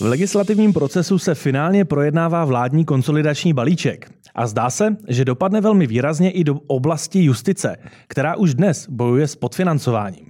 [0.00, 4.10] V legislativním procesu se finálně projednává vládní konsolidační balíček.
[4.34, 7.76] A zdá se, že dopadne velmi výrazně i do oblasti justice,
[8.06, 10.26] která už dnes bojuje s podfinancováním.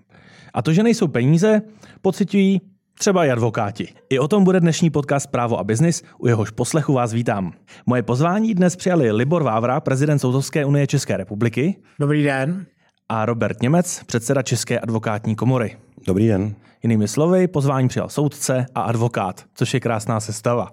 [0.55, 1.63] A to, že nejsou peníze,
[2.03, 2.61] pocitují
[2.99, 3.89] třeba i advokáti.
[4.11, 7.53] I o tom bude dnešní podcast Právo a biznis, u jehož poslechu vás vítám.
[7.87, 11.77] Moje pozvání dnes přijali Libor Vávra, prezident Soudcovské unie České republiky.
[11.99, 12.67] Dobrý den.
[13.09, 15.77] A Robert Němec, předseda České advokátní komory.
[16.07, 16.55] Dobrý den.
[16.83, 20.69] Jinými slovy, pozvání přijal soudce a advokát, což je krásná sestava.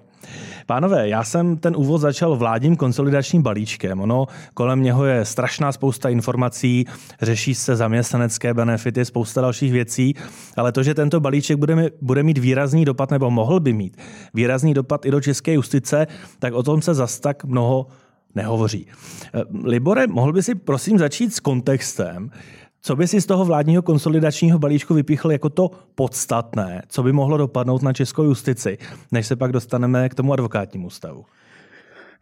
[0.66, 4.02] Pánové, já jsem ten úvod začal vládním konsolidačním balíčkem.
[4.02, 6.86] Ono kolem něho je strašná spousta informací,
[7.22, 10.14] řeší se zaměstnanecké benefity, spousta dalších věcí,
[10.58, 13.98] ale to, že tento balíček bude, bude mít výrazný dopad, nebo mohl by mít
[14.34, 16.08] výrazný dopad i do české justice,
[16.40, 17.88] tak o tom se zas tak mnoho
[18.36, 18.88] nehovoří.
[19.64, 22.30] Libore, mohl by si prosím začít s kontextem,
[22.88, 27.38] co by si z toho vládního konsolidačního balíčku vypíchl jako to podstatné, co by mohlo
[27.38, 28.78] dopadnout na českou justici,
[29.12, 31.26] než se pak dostaneme k tomu advokátnímu stavu?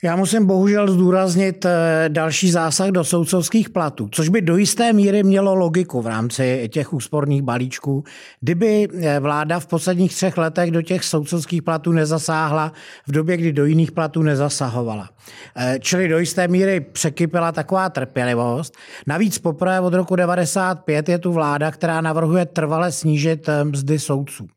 [0.04, 5.24] Já musím bohužel zdůraznit eh, další zásah do soudcovských platů, což by do jisté míry
[5.24, 8.04] mělo logiku v rámci těch úsporných balíčků,
[8.42, 12.74] kdyby eh, vláda v posledních třech letech do těch soudcovských platů nezasáhla
[13.08, 15.10] v době, kdy do jiných platů nezasahovala.
[15.56, 18.78] Eh, čili do jisté míry překypila taková trpělivost.
[19.08, 24.48] Navíc poprvé od roku 95 je tu vláda, která navrhuje trvale snížit mzdy soudců.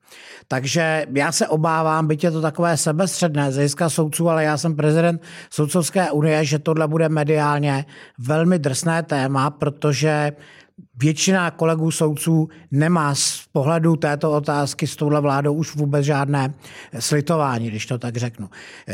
[0.49, 5.23] Takže já se obávám, byť je to takové sebestředné z soudců, ale já jsem prezident
[5.51, 7.85] Soudcovské unie, že tohle bude mediálně
[8.19, 10.33] velmi drsné téma, protože
[11.01, 16.55] většina kolegů soudců nemá z pohledu této otázky s touhle vládou už vůbec žádné
[16.99, 18.49] slitování, když to tak řeknu.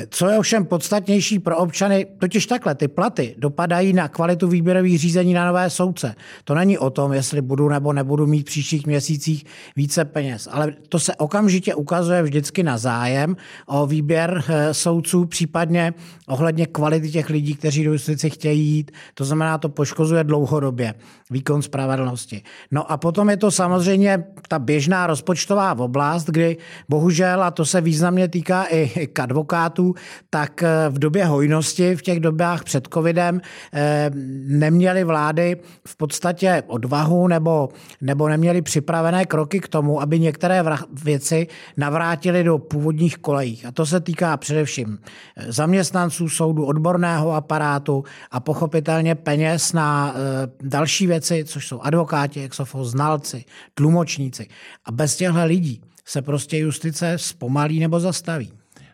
[0.09, 5.35] Co je ovšem podstatnější pro občany, totiž takhle, ty platy dopadají na kvalitu výběrových řízení
[5.35, 6.15] na nové soudce.
[6.45, 9.45] To není o tom, jestli budu nebo nebudu mít v příštích měsících
[9.77, 15.95] více peněz, ale to se okamžitě ukazuje vždycky na zájem o výběr eh, soudců, případně
[16.29, 18.91] ohledně kvality těch lidí, kteří do justici chtějí jít.
[19.14, 20.95] To znamená, to poškozuje dlouhodobě
[21.31, 21.63] výkon
[21.95, 22.43] spravedlnosti.
[22.71, 26.57] No a potom je to samozřejmě ta běžná rozpočtová oblast, kdy
[26.89, 29.95] bohužel, a to se významně týká i k advokátů,
[30.31, 33.41] tak eh, v době hojnosti, v těch dobách před covidem,
[33.73, 34.11] eh,
[34.47, 35.57] neměly vlády
[35.87, 37.69] v podstatě odvahu nebo,
[38.01, 40.63] nebo neměly připravené kroky k tomu, aby některé
[41.05, 43.63] věci navrátili do původních kolejí.
[43.69, 50.15] A to se týká především eh, zaměstnanců soudu, odborného aparátu a pochopitelně peněz na
[50.63, 54.48] další věci, což jsou advokáti, exofo, znalci, tlumočníci.
[54.84, 58.52] A bez těchto lidí se prostě justice zpomalí nebo zastaví.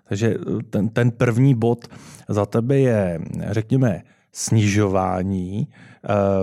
[0.08, 0.34] Takže
[0.70, 1.88] ten, ten první bod
[2.28, 3.20] za tebe je,
[3.50, 4.02] řekněme,
[4.32, 5.68] snižování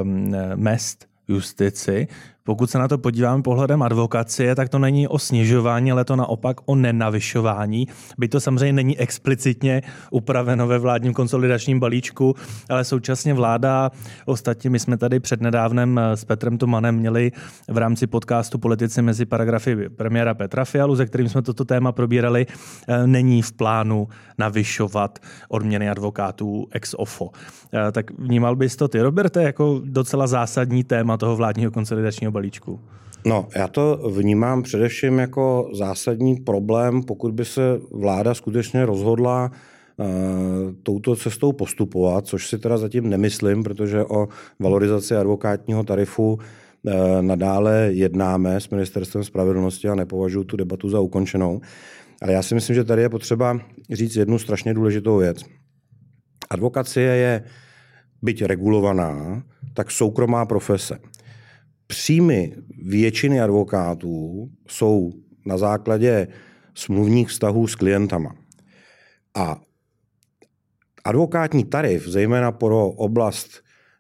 [0.02, 2.08] um, mest justici.
[2.48, 6.58] Pokud se na to podíváme pohledem advokacie, tak to není o snižování, ale to naopak
[6.66, 7.88] o nenavyšování.
[8.18, 9.82] Byť to samozřejmě není explicitně
[10.12, 12.36] upraveno ve vládním konsolidačním balíčku,
[12.70, 13.92] ale současně vláda,
[14.26, 17.32] ostatně my jsme tady přednedávnem s Petrem Tomanem měli
[17.68, 22.46] v rámci podcastu Politici mezi paragrafy premiéra Petra Fialu, ze kterým jsme toto téma probírali,
[22.88, 25.20] eh, není v plánu navyšovat
[25.50, 27.30] odměny advokátů ex ofo.
[27.74, 32.80] Eh, tak vnímal bys to ty, Roberte, jako docela zásadní téma toho vládního konsolidačního balíčku?
[33.26, 40.08] No, já to vnímám především jako zásadní problém, pokud by se vláda skutečně rozhodla uh,
[40.84, 44.28] touto cestou postupovat, což si teda zatím nemyslím, protože o
[44.60, 46.42] valorizaci advokátního tarifu uh,
[47.22, 51.62] nadále jednáme s Ministerstvem spravedlnosti a nepovažuji tu debatu za ukončenou.
[52.22, 53.60] Ale já si myslím, že tady je potřeba
[53.92, 55.38] říct jednu strašně důležitou věc.
[56.50, 57.44] Advokacie je
[58.22, 59.44] byť regulovaná,
[59.74, 61.00] tak soukromá profese.
[61.88, 65.12] Příjmy většiny advokátů jsou
[65.46, 66.28] na základě
[66.76, 68.36] smluvních vztahů s klientama.
[69.36, 69.62] A
[71.04, 73.50] advokátní tarif, zejména pro oblast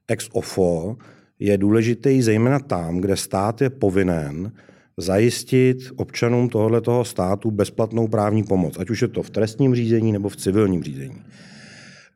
[0.07, 0.97] ex ofo,
[1.39, 4.51] je důležitý zejména tam, kde stát je povinen
[4.97, 10.29] zajistit občanům tohoto státu bezplatnou právní pomoc, ať už je to v trestním řízení nebo
[10.29, 11.21] v civilním řízení.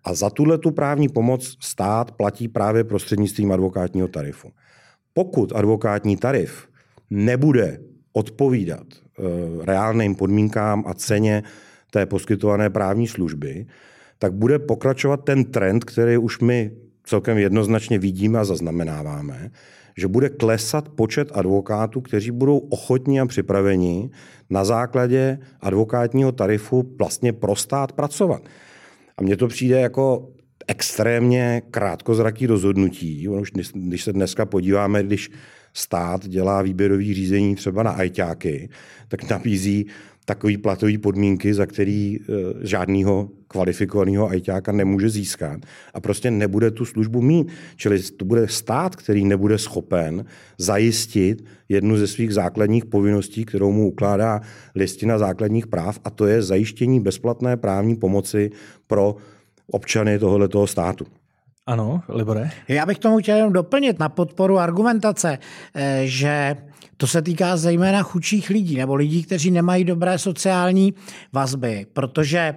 [0.04, 4.52] A za tuhle tu právní pomoc stát platí právě prostřednictvím advokátního tarifu.
[5.14, 6.68] Pokud advokátní tarif
[7.10, 7.80] nebude
[8.14, 11.44] odpovídat uh, reálným podmínkám a ceně
[11.92, 13.66] té poskytované právní služby,
[14.20, 16.72] tak bude pokračovat ten trend, který už my
[17.04, 19.52] celkem jednoznačně vidíme a zaznamenáváme,
[19.98, 24.10] že bude klesat počet advokátů, kteří budou ochotní a připraveni
[24.50, 28.42] na základě advokátního tarifu vlastně pro stát pracovat.
[29.18, 30.30] A mně to přijde jako
[30.72, 33.28] extrémně krátkozraký rozhodnutí.
[33.28, 35.32] Už když se dneska podíváme, když
[35.74, 38.70] stát dělá výběrový řízení třeba na ajťáky,
[39.08, 39.86] tak nabízí
[40.26, 42.20] takový platový podmínky, za který e,
[42.68, 45.60] žádného kvalifikovaného ajťáka nemůže získat
[45.94, 47.48] a prostě nebude tu službu mít.
[47.76, 50.26] Čili to bude stát, který nebude schopen
[50.58, 54.42] zajistit jednu ze svých základních povinností, kterou mu ukládá
[54.76, 58.52] listina základních práv a to je zajištění bezplatné právní pomoci
[58.88, 59.16] pro
[59.72, 61.06] občany tohoto státu.
[61.66, 62.50] Ano, Libore?
[62.68, 65.38] Já bych tomu chtěl jenom doplnit na podporu argumentace,
[65.76, 66.58] eh, že
[66.98, 70.94] to se týká zejména chudších lidí nebo lidí, kteří nemají dobré sociální
[71.34, 72.56] vazby, protože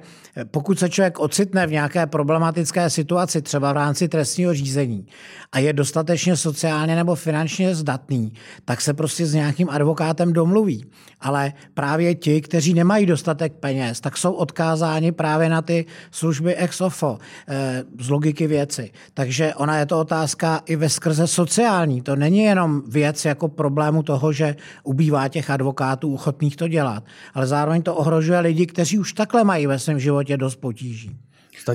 [0.50, 5.06] pokud se člověk ocitne v nějaké problematické situaci, třeba v rámci trestního řízení,
[5.52, 8.32] a je dostatečně sociálně nebo finančně zdatný,
[8.64, 10.84] tak se prostě s nějakým advokátem domluví.
[11.20, 16.80] Ale právě ti, kteří nemají dostatek peněz, tak jsou odkázáni právě na ty služby ex
[16.80, 18.90] ofo eh, z logiky věci.
[19.14, 22.02] Takže ona je to otázka i ve skrze sociální.
[22.02, 27.04] To není jenom věc jako problému toho, že ubývá těch advokátů ochotných to dělat,
[27.34, 31.10] ale zároveň to ohrožuje lidi, kteří už takhle mají ve svém životě dost potíží.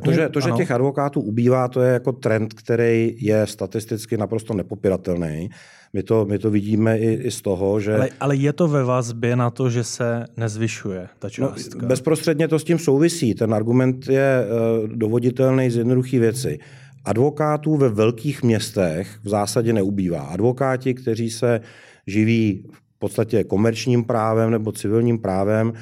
[0.04, 4.54] To, že, to, že těch advokátů ubývá, to je jako trend, který je statisticky naprosto
[4.54, 5.50] nepopiratelný.
[5.94, 7.96] My to, my to vidíme i, i z toho, že...
[7.96, 11.80] Ale, ale je to ve vazbě na to, že se nezvyšuje ta no, částka?
[11.82, 13.34] No, bezprostředně to s tím souvisí.
[13.34, 14.46] Ten argument je
[14.82, 16.60] uh, dovoditelný z jednoduché věci.
[17.06, 20.22] Advokátů ve velkých městech v zásadě neubývá.
[20.22, 21.62] Advokáti, kteří se
[22.08, 25.74] živí v podstatě komerčním právem nebo civilním právem,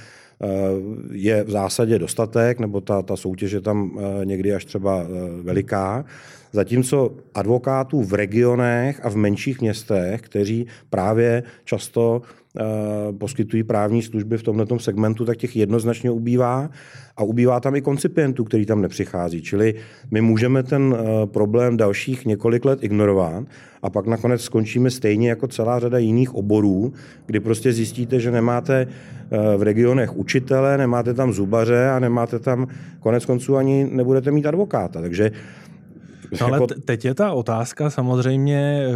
[1.11, 5.07] je v zásadě dostatek, nebo ta, ta soutěž je tam eh, někdy až třeba eh,
[5.41, 6.05] veliká.
[6.51, 12.21] Zatímco advokátů v regionech a v menších městech, kteří právě často
[12.59, 16.69] Eh, poskytují právní služby v tomto segmentu, tak těch jednoznačně ubývá
[17.17, 19.41] a ubývá tam i koncipientů, který tam nepřichází.
[19.41, 19.75] Čili
[20.11, 23.43] my můžeme ten eh, problém dalších několik let ignorovat
[23.81, 26.93] a pak nakonec skončíme stejně jako celá řada jiných oborů,
[27.25, 32.67] kdy prostě zjistíte, že nemáte eh, v regionech učitele, nemáte tam zubaře a nemáte tam
[32.99, 35.01] konec konců ani nebudete mít advokáta.
[35.01, 35.31] Takže
[36.41, 38.87] No ale jako- teď je ta otázka samozřejmě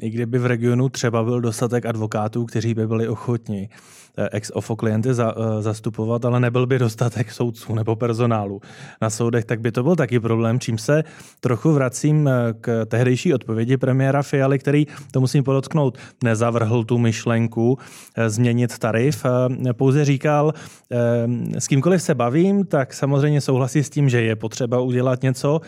[0.00, 3.68] i kdyby v regionu třeba byl dostatek advokátů, kteří by byli ochotní
[4.18, 8.60] eh, ex ofo klienty za, uh, zastupovat, ale nebyl by dostatek soudců nebo personálu
[9.00, 11.04] na soudech, tak by to byl taky problém, čím se
[11.40, 17.78] trochu vracím eh, k tehdejší odpovědi premiéra Fialy, který, to musím podotknout, nezavrhl tu myšlenku
[18.26, 19.26] změnit tarif,
[19.72, 20.54] pouze říkal,
[21.58, 25.60] s kýmkoliv se bavím, tak samozřejmě souhlasí s tím, že je potřeba udělat něco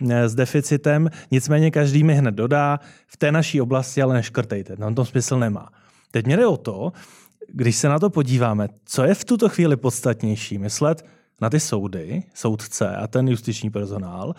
[0.00, 5.04] s deficitem, nicméně každý mi hned dodá, v té naší oblasti ale neškrtejte, no to
[5.04, 5.68] smysl nemá.
[6.10, 6.92] Teď mě jde o to,
[7.48, 11.06] když se na to podíváme, co je v tuto chvíli podstatnější, myslet
[11.40, 14.34] na ty soudy, soudce a ten justiční personál,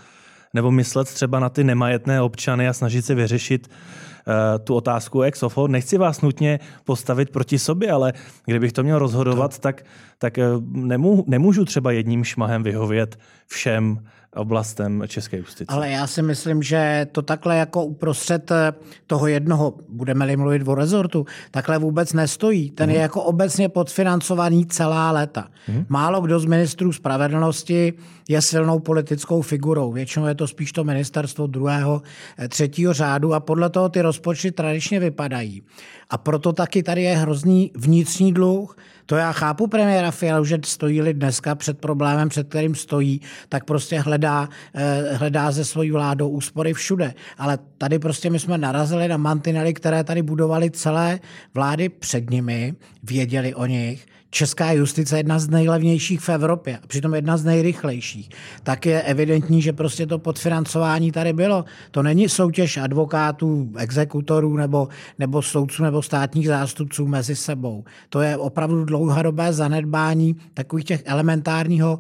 [0.54, 4.34] nebo myslet třeba na ty nemajetné občany a snažit se vyřešit uh,
[4.64, 5.68] tu otázku ex ofo.
[5.68, 8.14] Nechci vás nutně postavit proti sobě, ale
[8.46, 9.86] kdybych to měl rozhodovat, tak,
[10.18, 14.00] tak uh, nemů, nemůžu třeba jedním šmahem vyhovět všem
[14.36, 15.66] oblastem české justice.
[15.68, 18.74] Ale já si myslím, že to takhle jako uprostřed eh,
[19.08, 22.72] toho jednoho, budeme-li mluvit o rezortu, takhle vůbec nestojí.
[22.72, 22.96] Ten mm.
[22.96, 25.48] je jako obecně podfinancovaný celá léta.
[25.68, 25.86] Mm.
[25.90, 27.94] Málo kdo z ministrů spravedlnosti
[28.30, 29.92] je silnou politickou figurou.
[29.92, 32.02] Většinou je to spíš to ministerstvo druhého,
[32.38, 35.64] eh, třetího řádu a podle toho ty rozpočty tradičně vypadají.
[36.10, 38.78] A proto taky tady je hrozný vnitřní dluh.
[39.06, 44.00] To já chápu premiéra Fialu, že stojí dneska před problémem, před kterým stojí, tak prostě
[44.00, 47.14] hledá, eh, hledá ze svojí vládou úspory všude.
[47.38, 51.20] Ale tady prostě my jsme narazili na mantinely, které tady budovali celé
[51.54, 56.88] vlády před nimi, věděli o nich, česká justice je jedna z nejlevnějších v Evropě, a
[56.88, 58.30] přitom jedna z nejrychlejších,
[58.64, 61.66] tak je evidentní, že prostě to podfinancování tady bylo.
[61.92, 64.88] To není soutěž advokátů, exekutorů nebo,
[65.20, 67.84] nebo soudců nebo státních zástupců mezi sebou.
[68.10, 72.00] To je opravdu dlouhodobé zanedbání takových těch elementárního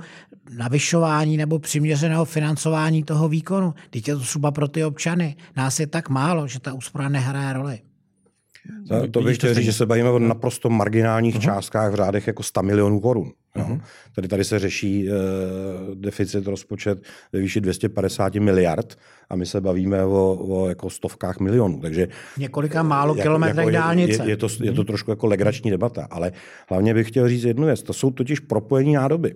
[0.58, 3.74] navyšování nebo přiměřeného financování toho výkonu.
[3.90, 5.36] Teď je to třeba pro ty občany.
[5.56, 7.80] Nás je tak málo, že ta úspora nehraje roli.
[8.88, 11.42] To, to bych chtěl říct, že se bavíme o naprosto marginálních uh-huh.
[11.42, 13.32] částkách v řádech jako 100 milionů korun.
[13.56, 13.82] Uh-huh.
[14.16, 15.16] Tady, tady se řeší uh,
[15.96, 17.04] deficit rozpočet
[17.34, 18.98] ve výši 250 miliard
[19.30, 21.82] a my se bavíme o, o jako stovkách milionů.
[21.82, 24.24] Takže Několika málo jako, kilometrech jako dálnice.
[24.24, 26.32] Je, je, to, je to trošku jako legrační debata, ale
[26.70, 27.84] hlavně bych chtěl říct jednu věc.
[27.84, 29.36] To jsou totiž propojení nádoby.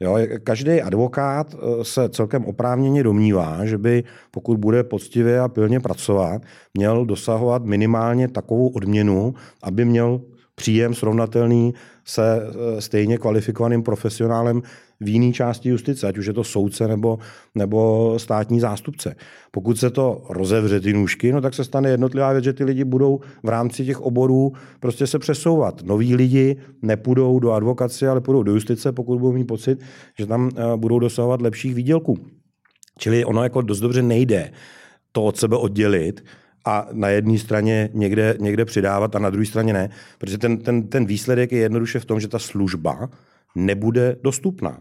[0.00, 5.80] Jo, každý advokát eh, se celkem oprávněně domnívá, že by, pokud bude poctivě a pilně
[5.80, 6.42] pracovat,
[6.74, 10.20] měl dosahovat minimálně takovou odměnu, aby měl
[10.54, 14.62] příjem srovnatelný se eh, stejně kvalifikovaným profesionálem
[15.00, 17.18] v jiné části justice, ať už je to soudce nebo,
[17.54, 19.16] nebo státní zástupce.
[19.50, 22.84] Pokud se to rozevře ty nůžky, no tak se stane jednotlivá věc, že ty lidi
[22.84, 25.82] budou v rámci těch oborů prostě se přesouvat.
[25.82, 29.78] Noví lidi nepůjdou do advokace, ale půjdou do justice, pokud budou mít pocit,
[30.18, 32.18] že tam eh, budou dosahovat lepších výdělků.
[32.98, 34.50] Čili ono jako dost dobře nejde
[35.12, 36.24] to od sebe oddělit
[36.66, 40.88] a na jedné straně někde, někde přidávat a na druhé straně ne, protože ten, ten,
[40.88, 43.08] ten výsledek je jednoduše v tom, že ta služba
[43.54, 44.80] nebude dostupná.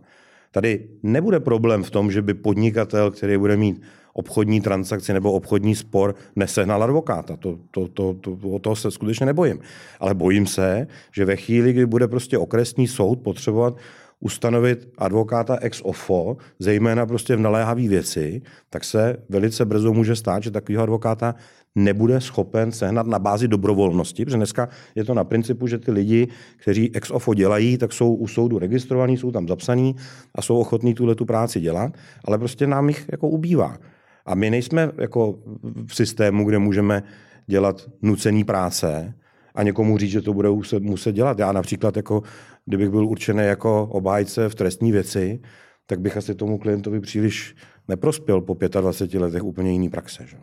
[0.51, 3.81] Tady nebude problém v tom, že by podnikatel, který bude mít
[4.13, 7.38] obchodní transakci nebo obchodní spor, nesehnal advokáta.
[7.38, 9.59] To, to, to, to, o toho se skutečně nebojím.
[9.99, 13.77] Ale bojím se, že ve chvíli, kdy bude prostě okresní soud potřebovat
[14.19, 20.43] ustanovit advokáta ex ofo, zejména prostě v naléhavé věci, tak se velice brzo může stát,
[20.43, 21.35] že takového advokáta
[21.75, 26.27] nebude schopen sehnat na bázi dobrovolnosti, protože dneska je to na principu, že ty lidi,
[26.57, 29.95] kteří ex ofo dělají, tak jsou u soudu registrovaní, jsou tam zapsaní
[30.35, 31.91] a jsou ochotní tuhle tu práci dělat,
[32.25, 33.77] ale prostě nám jich jako ubývá.
[34.25, 35.39] A my nejsme jako
[35.88, 37.03] v systému, kde můžeme
[37.47, 39.13] dělat nucený práce
[39.55, 40.49] a někomu říct, že to bude
[40.79, 41.39] muset, dělat.
[41.39, 42.23] Já například, jako,
[42.65, 45.39] kdybych byl určený jako obhájce v trestní věci,
[45.85, 47.55] tak bych asi tomu klientovi příliš
[47.88, 50.25] neprospěl po 25 letech úplně jiný praxe.
[50.27, 50.38] Že?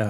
[0.00, 0.06] Eh,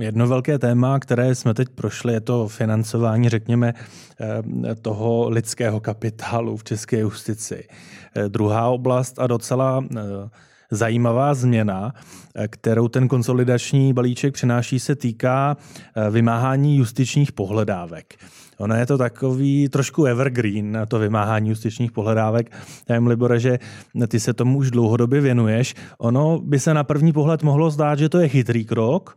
[0.00, 3.74] jedno velké téma, které jsme teď prošli, je to financování, řekněme,
[4.20, 7.68] eh, toho lidského kapitálu v české justici.
[8.16, 9.84] Eh, druhá oblast a docela
[10.70, 11.94] zajímavá změna,
[12.48, 15.56] kterou ten konsolidační balíček přináší, se týká
[16.10, 18.14] vymáhání justičních pohledávek.
[18.58, 22.52] Ono je to takový trošku evergreen, to vymáhání justičních pohledávek.
[22.88, 23.58] Já jim, Libore, že
[24.08, 25.74] ty se tomu už dlouhodobě věnuješ.
[25.98, 29.16] Ono by se na první pohled mohlo zdát, že to je chytrý krok,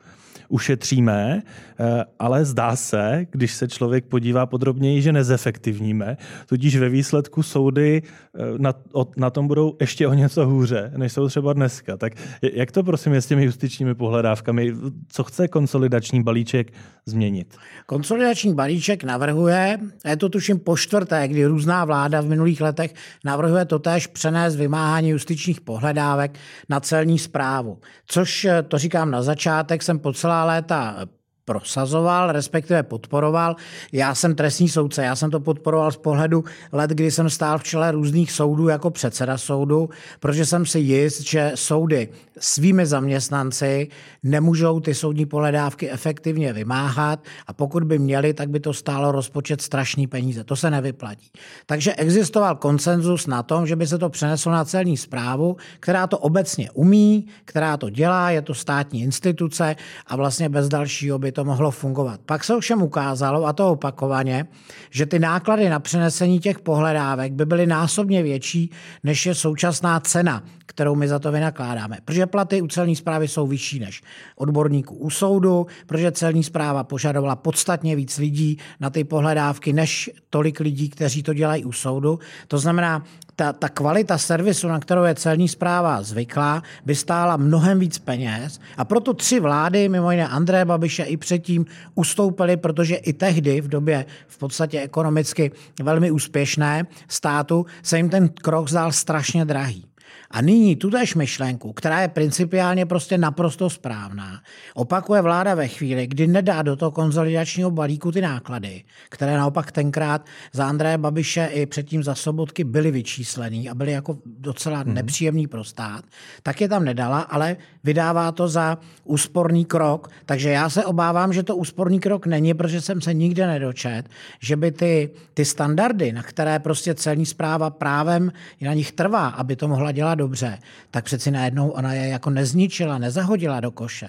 [0.49, 1.41] ušetříme,
[1.79, 6.17] eh, ale zdá se, když se člověk podívá podrobněji, že nezefektivníme.
[6.45, 8.73] Tudíž ve výsledku soudy eh, na,
[9.17, 11.97] na tom budou ještě o něco hůře, než jsou třeba dneska.
[11.97, 12.13] Tak
[12.53, 14.73] jak to prosím je s těmi justičními pohledávkami?
[15.07, 16.73] Co chce konsolidační balíček
[17.05, 17.57] změnit?
[17.85, 22.93] Konsolidační balíček navrhuje, a je to tuším po čtvrté, kdy různá vláda v minulých letech
[23.25, 26.39] navrhuje totéž přenést vymáhání justičních pohledávek
[26.69, 27.77] na celní zprávu.
[28.07, 31.07] Což, eh, to říkám na začátek, jsem po celá léta
[31.47, 33.55] prosazoval, respektive podporoval.
[33.91, 37.63] Já jsem trestní soudce, já jsem to podporoval z pohledu let, kdy jsem stál v
[37.63, 39.89] čele různých soudů jako předseda soudu,
[40.19, 43.87] protože jsem si jist, že soudy svými zaměstnanci
[44.23, 49.61] nemůžou ty soudní pohledávky efektivně vymáhat a pokud by měli, tak by to stálo rozpočet
[49.61, 50.43] strašný peníze.
[50.43, 51.31] To se nevyplatí.
[51.65, 56.17] Takže existoval konsenzus na tom, že by se to přeneslo na celní zprávu, která to
[56.17, 59.75] obecně umí, která to dělá, je to státní instituce
[60.07, 62.19] a vlastně bez dalšího by to mohlo fungovat.
[62.25, 64.47] Pak se ovšem ukázalo, a to opakovaně,
[64.89, 68.71] že ty náklady na přenesení těch pohledávek by byly násobně větší,
[69.03, 71.97] než je současná cena, kterou my za to vynakládáme.
[72.05, 74.03] Protože platy u celní zprávy jsou vyšší než
[74.35, 80.59] odborníků u soudu, protože celní zpráva požadovala podstatně víc lidí na ty pohledávky, než tolik
[80.59, 82.19] lidí, kteří to dělají u soudu.
[82.47, 83.03] To znamená,
[83.37, 88.59] ta, ta kvalita servisu, na kterou je celní zpráva zvyklá, by stála mnohem víc peněz
[88.77, 91.65] a proto tři vlády, mimo jiné André Babiše i předtím,
[91.95, 95.51] ustoupily, protože i tehdy v době v podstatě ekonomicky
[95.83, 99.85] velmi úspěšné státu se jim ten krok zdál strašně drahý.
[100.31, 104.41] A nyní tutéž myšlenku, která je principiálně prostě naprosto správná,
[104.73, 110.25] opakuje vláda ve chvíli, kdy nedá do toho konzolidačního balíku ty náklady, které naopak tenkrát
[110.53, 114.93] za Andreje Babiše i předtím za Sobotky byly vyčíslený a byly jako docela mm.
[114.93, 116.05] nepříjemný pro stát,
[116.43, 120.09] tak je tam nedala, ale vydává to za úsporný krok.
[120.25, 124.09] Takže já se obávám, že to úsporný krok není, protože jsem se nikde nedočet,
[124.39, 129.55] že by ty, ty standardy, na které prostě celní zpráva právem na nich trvá, aby
[129.55, 130.57] to mohla dělat dobře,
[130.91, 134.07] tak přeci najednou ona je jako nezničila, nezahodila do koše.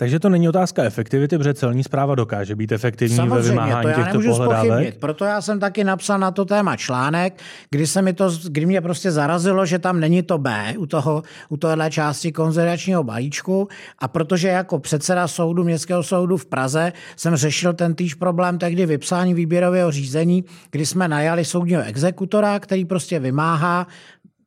[0.00, 3.88] Takže to není otázka efektivity, protože celní zpráva dokáže být efektivní Samozřejmě, ve vymáhání to
[3.88, 4.98] já těchto pohledávek.
[4.98, 8.80] Proto já jsem taky napsal na to téma článek, kdy, se mi to, kdy mě
[8.80, 13.68] prostě zarazilo, že tam není to B u, toho, u tohle části konzervačního balíčku
[13.98, 18.86] a protože jako předseda soudu, městského soudu v Praze jsem řešil ten týž problém tehdy
[18.86, 23.86] vypsání výběrového řízení, kdy jsme najali soudního exekutora, který prostě vymáhá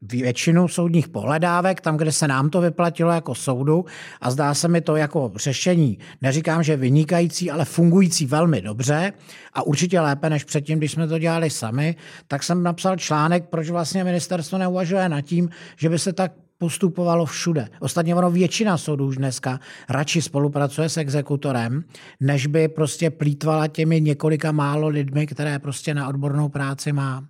[0.01, 3.85] většinu soudních pohledávek, tam, kde se nám to vyplatilo jako soudu
[4.21, 9.13] a zdá se mi to jako řešení, neříkám, že vynikající, ale fungující velmi dobře
[9.53, 11.95] a určitě lépe než předtím, když jsme to dělali sami,
[12.27, 17.25] tak jsem napsal článek, proč vlastně ministerstvo neuvažuje nad tím, že by se tak postupovalo
[17.25, 17.69] všude.
[17.79, 21.83] Ostatně ono většina soudů už dneska radši spolupracuje s exekutorem,
[22.19, 27.23] než by prostě plítvala těmi několika málo lidmi, které prostě na odbornou práci má.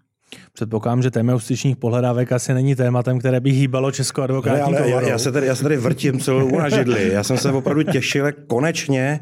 [0.54, 4.90] Předpokládám, že téma justičních pohledávek asi není tématem, které by hýbalo Českou advokátní ale, ale
[4.90, 7.10] já, já, se tady, já se tady vrtím celou na židli.
[7.14, 9.20] Já jsem se opravdu těšil, jak konečně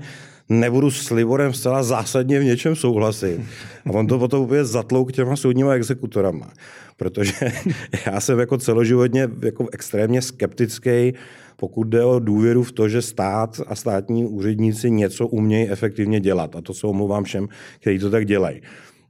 [0.49, 3.41] nebudu s Liborem zcela zásadně v něčem souhlasit.
[3.85, 6.49] A on to potom úplně zatlouk těma soudníma exekutorama.
[6.97, 7.33] Protože
[8.05, 11.13] já jsem jako celoživotně jako extrémně skeptický,
[11.55, 16.55] pokud jde o důvěru v to, že stát a státní úředníci něco umějí efektivně dělat.
[16.55, 17.47] A to se omlouvám všem,
[17.79, 18.61] kteří to tak dělají.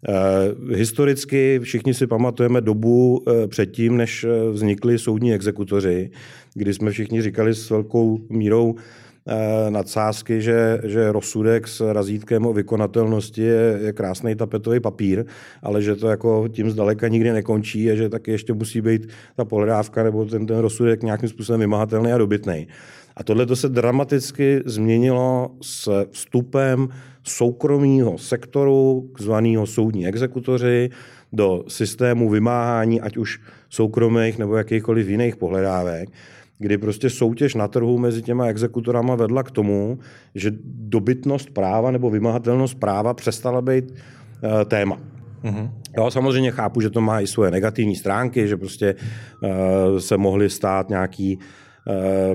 [0.08, 6.12] Uh, historicky všichni si pamatujeme dobu uh, předtím, než eh, vznikli soudní exekutoři,
[6.54, 8.76] kdy jsme všichni říkali s velkou mírou
[9.32, 15.26] Eh, nadsázky, že, že rozsudek s razítkem o vykonatelnosti je, je krásný tapetový papír,
[15.64, 19.46] ale že to jako tím zdaleka nikdy nekončí a že taky ještě musí být ta
[19.46, 22.68] pohledávka nebo ten, ten rozsudek nějakým způsobem vymahatelný a dobytný.
[23.16, 26.90] A tohle to se dramaticky změnilo s vstupem
[27.30, 30.90] soukromého sektoru, zvaného soudní exekutoři,
[31.34, 36.10] do systému vymáhání, ať už soukromých nebo jakýchkoliv jiných pohledávek
[36.62, 40.00] kdy prostě soutěž na trhu mezi těma exekutorama vedla k tomu,
[40.36, 44.98] že dobytnost práva nebo vymahatelnost práva přestala být uh, téma.
[45.44, 45.72] Mm-hmm.
[45.98, 49.50] Jo, samozřejmě chápu, že to má i svoje negativní stránky, že prostě uh,
[50.00, 51.44] se mohly stát nějaký uh,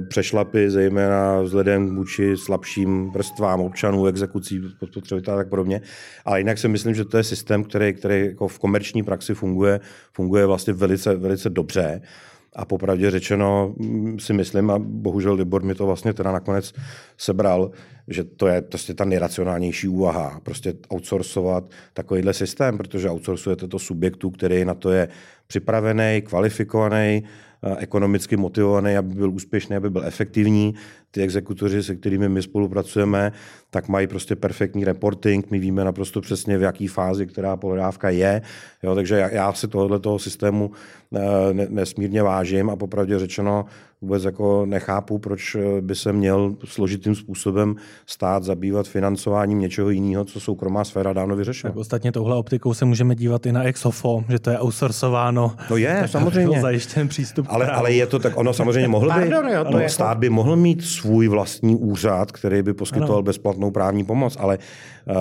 [0.09, 5.81] přešlapy, zejména vzhledem vůči slabším vrstvám občanů, exekucí, spotřebitelů a tak podobně.
[6.25, 9.81] Ale jinak si myslím, že to je systém, který, který jako v komerční praxi funguje,
[10.13, 12.01] funguje vlastně velice, velice dobře.
[12.57, 16.75] A popravdě řečeno mm, si myslím, a bohužel Libor mi to vlastně teda nakonec
[17.17, 17.71] sebral,
[18.09, 20.41] že to je prostě ta nejracionálnější úvaha.
[20.43, 25.09] Prostě outsourcovat takovýhle systém, protože outsourcujete to subjektu, který na to je
[25.47, 27.25] připravený, kvalifikovaný,
[27.79, 30.75] ekonomicky motivovaný, aby byl úspěšný, aby byl efektivní.
[31.11, 33.33] Ty exekutoři, se kterými my spolupracujeme,
[33.71, 38.43] tak mají prostě perfektní reporting, my víme naprosto přesně, v jaké fázi která pohledávka je.
[38.83, 40.71] Jo, takže já, já si tohoto toho systému
[41.15, 41.21] eh,
[41.69, 43.65] nesmírně vážím a popravdě řečeno
[44.05, 50.25] vůbec jako nechápu, proč eh, by se měl složitým způsobem stát zabývat financováním něčeho jiného,
[50.25, 51.71] co soukromá sféra dávno vyřešila.
[51.71, 55.53] Tak ostatně touhle optikou se můžeme dívat i na Exofo, že to je outsourcováno.
[55.69, 56.61] To je, samozřejmě.
[56.61, 57.47] Zajištěn přístup.
[57.49, 60.57] Ale, ale je to tak, ono samozřejmě mohl by, Pardon, jo, to stát by mohl
[60.57, 63.23] mít svůj vlastní úřad, který by poskytoval ano.
[63.23, 65.15] bezplatnou právní pomoc, ale uh,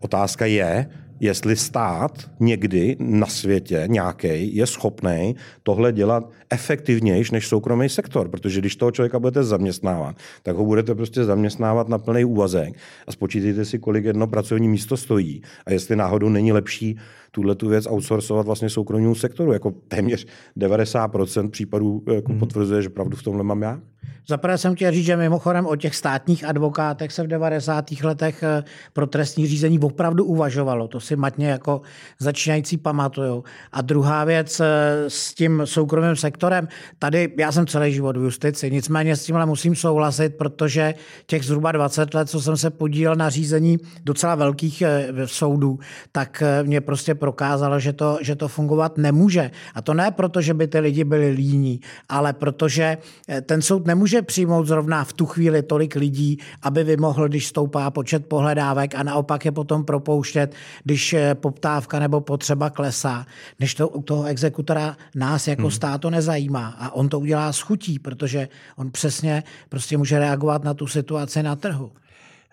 [0.00, 0.86] otázka je,
[1.22, 8.60] jestli stát někdy na světě nějaký je schopný tohle dělat efektivnější než soukromý sektor, protože
[8.60, 12.74] když toho člověka budete zaměstnávat, tak ho budete prostě zaměstnávat na plný úvazek
[13.06, 16.98] a spočítejte si, kolik jedno pracovní místo stojí a jestli náhodou není lepší
[17.34, 19.52] tuhle tu věc outsourcovat vlastně soukromému sektoru.
[19.52, 20.26] Jako téměř
[20.58, 22.40] 90% případů jako hmm.
[22.40, 23.80] potvrzuje, že pravdu v tomhle mám já.
[24.28, 27.84] Zaprvé jsem chtěl říct, že mimochodem o těch státních advokátech se v 90.
[28.02, 30.88] letech eh, pro trestní řízení opravdu uvažovalo.
[30.88, 31.80] To si matně jako
[32.18, 33.44] začínající pamatujou.
[33.72, 34.66] A druhá věc eh,
[35.08, 36.68] s tím soukromým sektorem.
[36.98, 40.94] Tady já jsem celý život v justici, nicméně s tímhle musím souhlasit, protože
[41.26, 45.78] těch zhruba 20 let, co jsem se podílel na řízení docela velkých eh, soudů,
[46.12, 49.50] tak mě prostě prokázalo, že to, že to fungovat nemůže.
[49.74, 52.98] A to ne proto, že by ty lidi byli líní, ale protože
[53.46, 58.26] ten soud nemůže přijmout zrovna v tu chvíli tolik lidí, aby vymohl, když stoupá počet
[58.26, 60.54] pohledávek a naopak je potom propouštět,
[60.84, 63.26] když eh, poptávka nebo potřeba klesá,
[63.60, 65.70] než to u toho exekutora nás jako hmm.
[65.70, 66.74] státu nezajímá.
[66.78, 71.42] A on to udělá s chutí, protože on přesně prostě může reagovat na tu situaci
[71.42, 71.92] na trhu.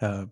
[0.01, 0.29] Eh,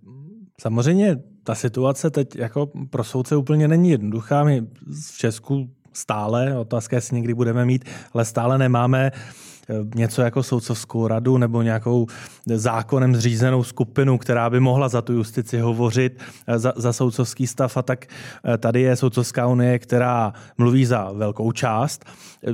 [0.62, 4.44] samozřejmě ta situace teď jako pro soudce úplně není jednoduchá.
[4.44, 4.68] My
[5.12, 11.08] v Česku stále, otázka, jestli někdy budeme mít, ale stále nemáme eh, něco jako soudcovskou
[11.08, 12.08] radu nebo nějakou
[12.46, 17.78] zákonem zřízenou skupinu, která by mohla za tu justici hovořit, eh, za, za soudcovský stav.
[17.78, 22.06] A tak eh, tady je soudcovská unie, která mluví za velkou část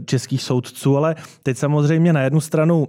[0.06, 2.88] českých soudců, ale teď samozřejmě na jednu stranu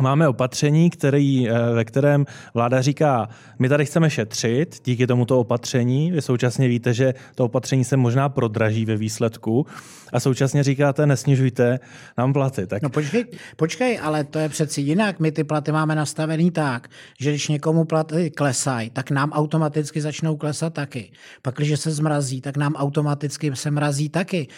[0.00, 3.28] Máme opatření, který, eh, ve kterém vláda říká,
[3.58, 6.12] my tady chceme šetřit díky tomuto opatření.
[6.12, 9.66] Vy současně víte, že to opatření se možná prodraží ve výsledku
[10.12, 11.80] a současně říkáte, nesnižujte
[12.18, 12.66] nám platy.
[12.66, 12.82] Tak...
[12.82, 13.24] No počkej,
[13.56, 15.20] počkej, ale to je přeci jinak.
[15.20, 16.88] My ty platy máme nastavený tak,
[17.20, 21.12] že když někomu platy klesají, tak nám automaticky začnou klesat taky.
[21.42, 24.48] Pak, když se zmrazí, tak nám automaticky se mrazí taky.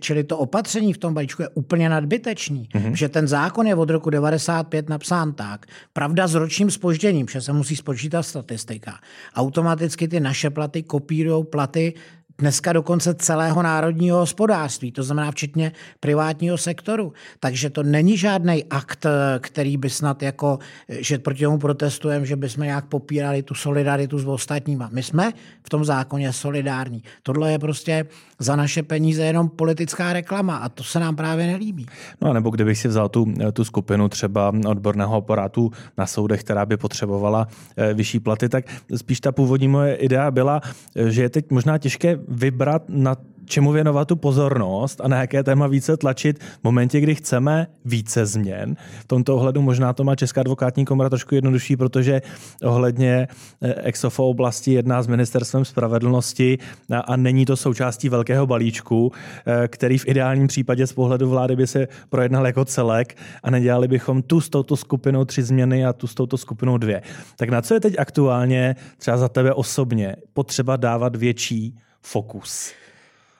[0.00, 2.92] Čili to opatření v tom balíčku je úplně nadbytečný, mm-hmm.
[2.92, 7.52] že ten zákon je od roku 95 napsán tak, pravda s ročním spožděním, že se
[7.52, 8.98] musí spočítat statistika.
[9.34, 11.94] Automaticky ty naše platy kopírují platy
[12.38, 17.12] dneska dokonce celého národního hospodářství, to znamená včetně privátního sektoru.
[17.40, 19.06] Takže to není žádný akt,
[19.40, 24.26] který by snad jako, že proti tomu protestujeme, že bychom nějak popírali tu solidaritu s
[24.26, 24.88] ostatníma.
[24.92, 27.02] My jsme v tom zákoně solidární.
[27.22, 28.06] Tohle je prostě
[28.38, 31.86] za naše peníze jenom politická reklama a to se nám právě nelíbí.
[32.20, 36.66] No a nebo kdybych si vzal tu, tu skupinu třeba odborného aparátu na soudech, která
[36.66, 38.64] by potřebovala eh, vyšší platy, tak
[38.96, 40.60] spíš ta původní moje idea byla,
[41.08, 43.16] že je teď možná těžké vybrat na
[43.46, 48.26] čemu věnovat tu pozornost a na jaké téma více tlačit v momentě, kdy chceme více
[48.26, 48.76] změn.
[49.00, 52.22] V tomto ohledu možná to má Česká advokátní komora trošku jednodušší, protože
[52.62, 53.28] ohledně
[53.62, 56.58] eh, exofo oblasti jedná s ministerstvem spravedlnosti
[57.04, 59.12] a není to součástí velkého balíčku,
[59.46, 63.88] eh, který v ideálním případě z pohledu vlády by se projednal jako celek a nedělali
[63.88, 67.02] bychom tu s touto skupinou tři změny a tu s touto skupinou dvě.
[67.36, 72.72] Tak na co je teď aktuálně třeba za tebe osobně potřeba dávat větší fokus?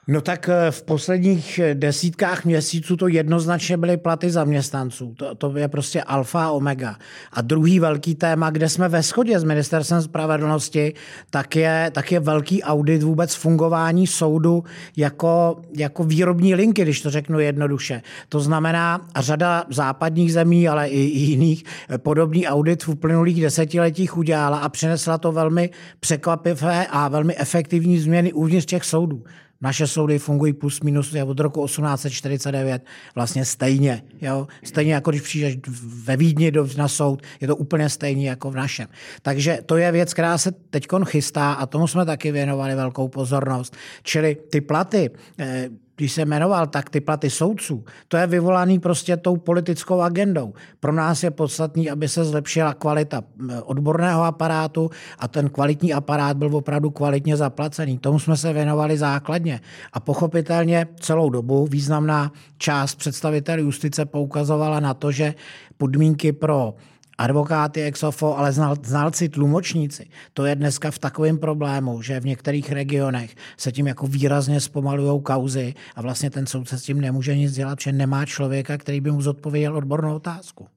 [0.07, 5.13] No tak eh, v posledních eh, desítkách měsíců to jednoznačně byly platy zaměstnanců.
[5.17, 6.95] To, to je prostě alfa a omega.
[7.33, 10.93] A druhý velký téma, kde jsme ve shodě s ministerstvem spravedlnosti,
[11.29, 14.63] tak je, tak je velký audit vůbec fungování soudu
[14.97, 18.01] jako, jako výrobní linky, když to řeknu jednoduše.
[18.29, 23.41] To znamená, a řada západních zemí, ale i, i jiných, eh, podobný audit v uplynulých
[23.41, 29.23] desetiletích udělala a přinesla to velmi překvapivé a velmi efektivní změny uvnitř těch soudů.
[29.61, 34.03] Naše soudy fungují plus minus od roku 1849 vlastně stejně.
[34.21, 34.47] Jo?
[34.63, 35.57] Stejně jako když přijdeš
[36.03, 38.87] ve Vídni do, na soud, je to úplně stejně jako v našem.
[39.21, 43.75] Takže to je věc, která se teď chystá a tomu jsme taky věnovali velkou pozornost.
[44.03, 49.17] Čili ty platy, eh, když se jmenoval, tak ty platy soudců, to je vyvolaný prostě
[49.17, 50.53] tou politickou agendou.
[50.79, 53.23] Pro nás je podstatný, aby se zlepšila kvalita
[53.63, 57.97] odborného aparátu a ten kvalitní aparát byl opravdu kvalitně zaplacený.
[57.97, 59.61] Tomu jsme se věnovali základně.
[59.93, 65.33] A pochopitelně celou dobu významná část představitelů justice poukazovala na to, že
[65.77, 66.73] podmínky pro
[67.17, 70.05] advokáty exofo, ale znalci, tlumočníci.
[70.33, 75.21] To je dneska v takovém problému, že v některých regionech se tím jako výrazně zpomalují
[75.21, 79.11] kauzy a vlastně ten soudce s tím nemůže nic dělat, protože nemá člověka, který by
[79.11, 80.67] mu zodpověděl odbornou otázku.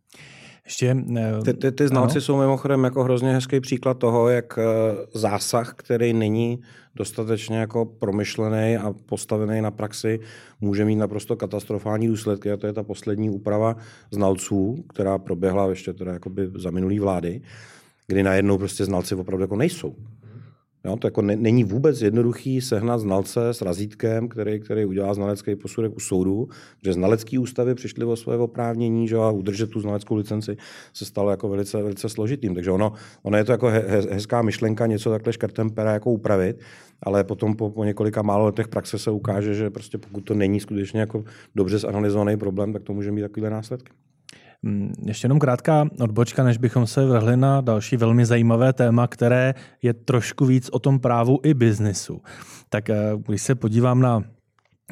[0.69, 2.21] Ještě, eh, ty, ty, ty znalci ano?
[2.21, 4.63] jsou mimochodem jako hrozně hezký příklad toho, jak eh,
[5.15, 6.61] zásah, který není
[6.97, 10.21] dostatečně jako promyšlený a postavený na praxi,
[10.61, 12.53] může mít naprosto katastrofální důsledky.
[12.53, 13.77] A to je ta poslední úprava
[14.11, 17.41] znalců, která proběhla ještě teda jakoby za minulý vlády,
[18.07, 19.97] kdy najednou prostě znalci opravdu jako nejsou.
[20.85, 25.57] Jo, to jako ne, není vůbec jednoduchý sehnat znalce s razítkem, který, který udělá znalecký
[25.57, 26.49] posudek u soudu,
[26.85, 30.57] že znalecký ústavy přišly o své oprávnění že, a udržet tu znaleckou licenci
[30.93, 32.55] se stalo jako velice, velice složitým.
[32.55, 36.61] Takže ono, ono je to jako he, hezká myšlenka něco takhle škrtem pera jako upravit,
[37.03, 40.61] ale potom po, po několika málo letech praxe se ukáže, že prostě pokud to není
[40.61, 43.93] skutečně jako dobře zanalizovaný problém, tak to může mít takovýhle následky.
[44.63, 49.55] Mm, ještě jenom krátká odbočka, než bychom se vrhli na další velmi zajímavé téma, které
[49.83, 52.23] je trošku víc o tom právu i biznisu.
[52.69, 54.25] Tak eh, když se podívám na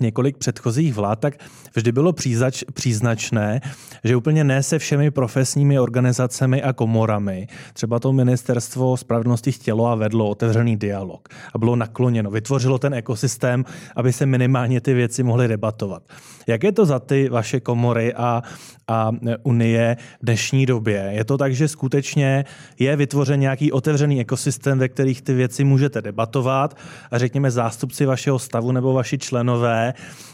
[0.01, 1.35] několik předchozích vlád, tak
[1.75, 3.61] vždy bylo přízač, příznačné,
[4.05, 7.47] že úplně ne se všemi profesními organizacemi a komorami.
[7.73, 13.65] Třeba to ministerstvo spravedlnosti chtělo a vedlo otevřený dialog a bylo nakloněno, vytvořilo ten ekosystém,
[13.97, 16.03] aby se minimálně ty věci mohly debatovat.
[16.47, 18.43] Jak je to za ty vaše komory a,
[18.89, 21.11] a unie v dnešní době?
[21.13, 22.45] Je to tak, že skutečně
[22.79, 26.77] je vytvořen nějaký otevřený ekosystém, ve kterých ty věci můžete debatovat
[27.11, 29.86] a řekněme zástupci vašeho stavu nebo vaši členové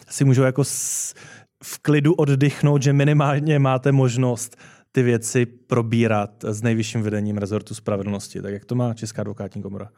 [0.09, 0.65] si můžou jako
[1.65, 4.57] v klidu oddychnout, že minimálně máte možnost
[4.93, 8.43] ty věci probírat s nejvyšším vedením rezortu spravedlnosti.
[8.43, 9.91] Tak jak to má Česká advokátní komora?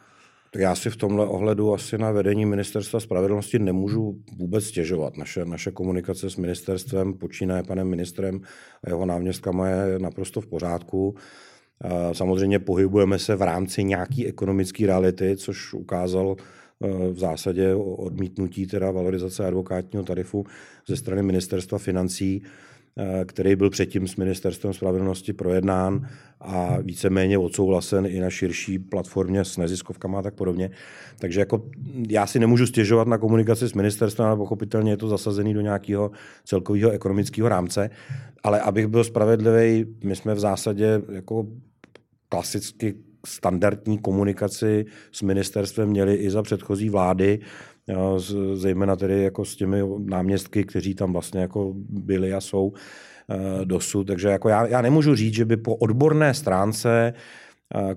[0.51, 5.17] Tak já si v tomhle ohledu asi na vedení ministerstva spravedlnosti nemůžu vůbec stěžovat.
[5.17, 8.41] Naše, naše komunikace s ministerstvem, počínaje panem ministrem
[8.85, 11.15] a jeho náměstkama je naprosto v pořádku.
[12.13, 16.37] Samozřejmě pohybujeme se v rámci nějaký ekonomické reality, což ukázal
[17.13, 20.47] v zásadě odmítnutí teda valorizace advokátního tarifu
[20.89, 22.43] ze strany ministerstva financí
[22.99, 26.09] Eh, který byl předtím s ministerstvem spravedlnosti projednán
[26.41, 30.71] a víceméně odsouhlasen i na širší platformě s neziskovkama a tak podobně.
[31.19, 31.63] Takže jako
[32.09, 36.11] já si nemůžu stěžovat na komunikaci s ministerstvem, ale pochopitelně je to zasazený do nějakého
[36.45, 37.91] celkového ekonomického rámce.
[38.43, 41.47] Ale abych byl spravedlivý, my jsme v zásadě jako
[42.29, 42.95] klasicky
[43.27, 47.41] standardní komunikaci s ministerstvem měli i za předchozí vlády
[48.55, 52.73] zejména tedy jako s těmi náměstky, kteří tam vlastně jako byli a jsou
[53.31, 54.05] eh, dosud.
[54.05, 57.15] Takže jako já, já nemůžu říct, že by po odborné stránce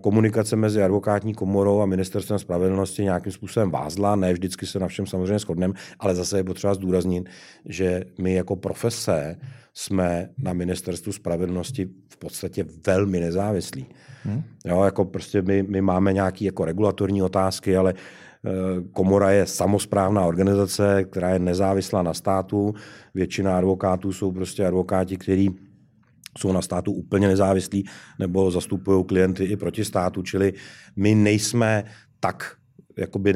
[0.01, 4.15] komunikace mezi advokátní komorou a ministerstvem spravedlnosti nějakým způsobem vázla.
[4.15, 7.29] Ne vždycky se na všem samozřejmě shodneme, ale zase je potřeba zdůraznit,
[7.65, 9.37] že my jako profese
[9.73, 13.85] jsme na ministerstvu spravedlnosti v podstatě velmi nezávislí.
[14.27, 14.43] Hmm.
[14.65, 18.49] Jo, jako prostě my, my máme nějaké jako regulatorní otázky, ale eh,
[18.91, 22.73] Komora je samozprávná organizace, která je nezávislá na státu.
[23.15, 25.55] Většina advokátů jsou prostě advokáti, kteří
[26.37, 27.85] jsou na státu úplně nezávislí
[28.19, 30.53] nebo zastupují klienty i proti státu, čili
[30.95, 31.83] my nejsme
[32.19, 32.55] tak
[32.97, 33.33] jakoby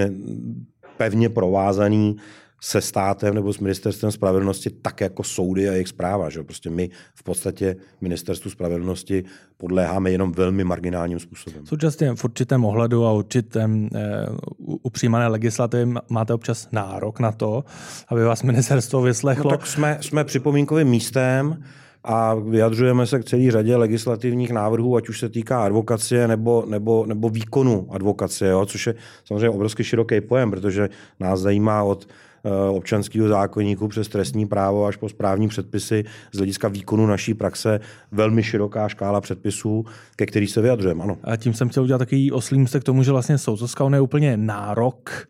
[0.98, 2.16] pevně provázaný
[2.64, 6.30] se státem nebo s ministerstvem spravedlnosti tak jako soudy a jejich zpráva.
[6.30, 6.44] Že?
[6.44, 9.24] Prostě my v podstatě ministerstvu spravedlnosti
[9.58, 11.66] podléháme jenom velmi marginálním způsobem.
[11.66, 14.26] Současně v určitém ohledu a určitém e,
[14.60, 17.64] upřímané legislativy máte občas nárok na to,
[18.08, 19.52] aby vás ministerstvo vyslechlo.
[19.52, 21.64] No, tak jsme, jsme připomínkovým místem,
[22.04, 27.06] a vyjadřujeme se k celé řadě legislativních návrhů, ať už se týká advokacie nebo, nebo,
[27.06, 28.96] nebo výkonu advokacie, jo, což je
[29.26, 32.31] samozřejmě obrovský široký pojem, protože nás zajímá od Eh,
[32.70, 37.80] občanského zákonníku přes trestní právo až po správní předpisy z hlediska výkonu naší praxe
[38.12, 41.04] velmi široká škála předpisů, ke který se vyjadřujeme.
[41.04, 41.18] Ano.
[41.24, 44.38] A tím jsem chtěl udělat takový oslým k tomu, že vlastně soudcovská unie je úplně
[44.38, 45.28] nárok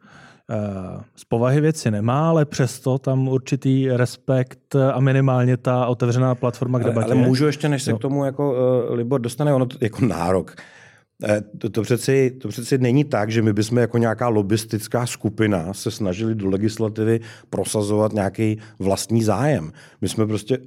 [0.50, 0.56] eh,
[1.15, 6.84] z povahy věci nemá, ale přesto tam určitý respekt a minimálně ta otevřená platforma k
[6.84, 7.06] debatě.
[7.06, 7.97] Ale, ale můžu ještě, než se no.
[7.97, 10.56] k tomu jako uh, Libor dostane, ono to, jako nárok.
[11.24, 15.74] Eh, to, to, přeci, to přeci není tak, že my bychom jako nějaká lobistická skupina
[15.74, 19.72] se snažili do legislativy prosazovat nějaký vlastní zájem.
[20.02, 20.58] My jsme prostě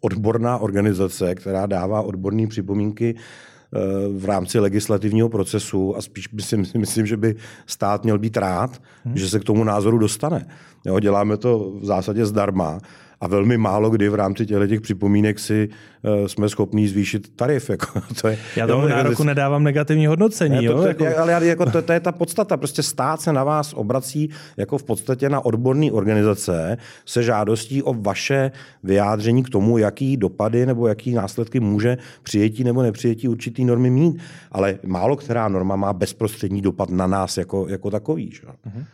[0.00, 3.78] odborná organizace, která dává odborné připomínky eh,
[4.18, 7.34] v rámci legislativního procesu a spíš myslím, myslím, že by
[7.66, 9.16] stát měl být rád, hmm.
[9.16, 10.46] že se k tomu názoru dostane.
[10.86, 12.80] Jo, děláme to v zásadě zdarma
[13.20, 15.68] a velmi málo kdy v rámci těchto těch připomínek si
[16.02, 17.70] uh, jsme schopní zvýšit tarif.
[17.70, 20.56] Jako, to je, Já tomu nároku nedávám negativní hodnocení.
[20.56, 21.06] Ne, to, jo, to, jako...
[21.18, 22.56] Ale jako to, to je ta podstata.
[22.56, 26.76] Prostě stát se na vás obrací jako v podstatě na odborné organizace
[27.06, 28.50] se žádostí o vaše
[28.82, 34.18] vyjádření k tomu, jaký dopady nebo jaký následky může přijetí nebo nepřijetí určitý normy mít.
[34.52, 38.30] Ale málo která norma má bezprostřední dopad na nás jako, jako takový.
[38.30, 38.42] Že?
[38.42, 38.84] Uh-huh.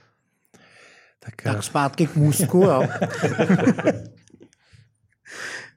[1.25, 2.83] Tak, tak zpátky k můzku, jo.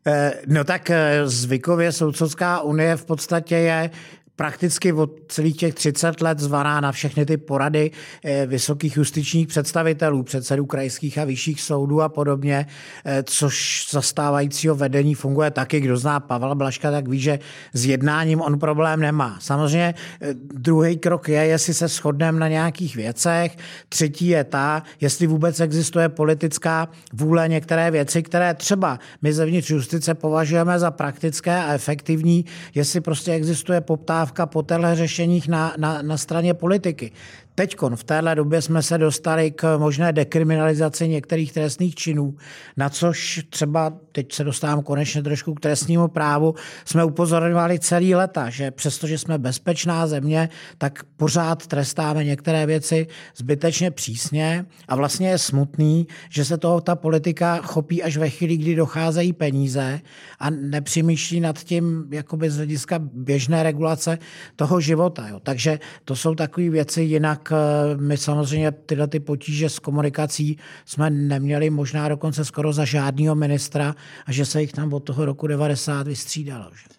[0.10, 3.89] Eh, no tak eh, zvykově Soudcovská unie v podstatě je
[4.38, 7.91] prakticky od celých těch 30 let zvaná na všechny ty porady
[8.23, 12.67] eh, vysokých justičních představitelů, předsedů krajských a vyšších soudů a podobně,
[13.06, 15.80] eh, což zastávajícího vedení funguje taky.
[15.80, 17.39] Kdo zná Pavla Blaška, tak ví, že
[17.73, 19.38] s jednáním on problém nemá.
[19.41, 23.58] Samozřejmě eh, druhý krok je, jestli se shodneme na nějakých věcech.
[23.89, 30.13] Třetí je ta, jestli vůbec existuje politická vůle některé věci, které třeba my zevnitř justice
[30.13, 32.45] považujeme za praktické a efektivní,
[32.76, 37.11] jestli prostě existuje poptávka poptávka po těchto řešeních na, na, na straně politiky.
[37.60, 42.36] Teď v téhle době jsme se dostali k možné dekriminalizaci některých trestných činů,
[42.78, 48.50] na což třeba, teď se dostávám konečně trošku k trestnímu právu, jsme upozorňovali celý leta,
[48.50, 55.38] že přestože jsme bezpečná země, tak pořád trestáme některé věci zbytečně přísně a vlastně je
[55.38, 60.02] smutný, že se toho ta politika chopí až ve chvíli, kdy docházejí peníze
[60.39, 64.17] a nepřemýšlí nad tím jakoby z hlediska běžné regulace
[64.56, 65.28] toho života.
[65.28, 65.39] Jo.
[65.39, 71.10] Takže to jsou takové věci jinak Eh, my samozřejmě tyhle ty potíže s komunikací jsme
[71.10, 75.47] neměli možná dokonce skoro za žádného ministra a že se jich tam od toho roku
[75.47, 76.71] 90 vystřídalo.
[76.73, 76.96] Že?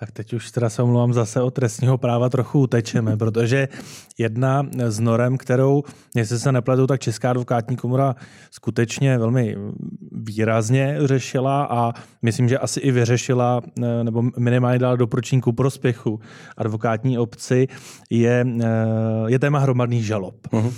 [0.00, 3.68] Tak teď už teda se omlouvám zase o trestního práva trochu utečeme, protože
[4.18, 5.82] jedna z norem, kterou,
[6.16, 8.16] jestli se nepletu, tak Česká advokátní komora
[8.50, 9.56] skutečně velmi
[10.12, 13.60] výrazně řešila a myslím, že asi i vyřešila,
[14.02, 16.20] nebo minimálně dala doporučení ku prospěchu
[16.56, 17.68] advokátní obci,
[18.10, 18.46] je,
[19.26, 20.34] je téma hromadných žalob.
[20.52, 20.72] Uh-huh.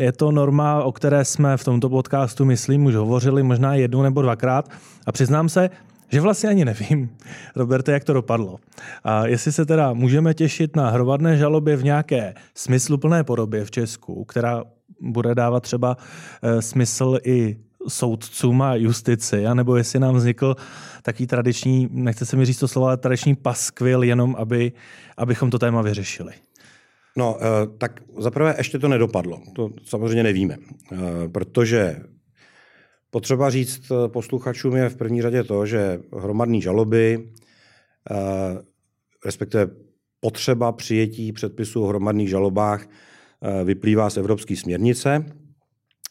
[0.00, 4.22] Je to norma, o které jsme v tomto podcastu, myslím, už hovořili možná jednou nebo
[4.22, 4.68] dvakrát
[5.06, 5.70] a přiznám se,
[6.12, 7.16] že vlastně ani nevím,
[7.56, 8.58] Roberte, jak to dopadlo.
[9.04, 14.24] A jestli se teda můžeme těšit na hromadné žalobě v nějaké smysluplné podobě v Česku,
[14.24, 14.64] která
[15.00, 15.96] bude dávat třeba
[16.42, 17.56] e, smysl i
[17.88, 20.56] soudcům a justici, anebo jestli nám vznikl
[21.02, 24.72] taký tradiční, nechce se mi říct to slovo, ale tradiční paskvil, jenom aby,
[25.16, 26.32] abychom to téma vyřešili.
[27.16, 29.40] No, e, tak zaprvé ještě to nedopadlo.
[29.52, 30.56] To samozřejmě nevíme,
[30.92, 31.96] e, protože
[33.10, 37.28] Potřeba říct eh, posluchačům je v první řadě to, že hromadné žaloby,
[38.10, 38.14] eh,
[39.26, 39.70] respektive
[40.20, 45.24] potřeba přijetí předpisů o hromadných žalobách eh, vyplývá z evropské směrnice.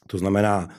[0.07, 0.69] To znamená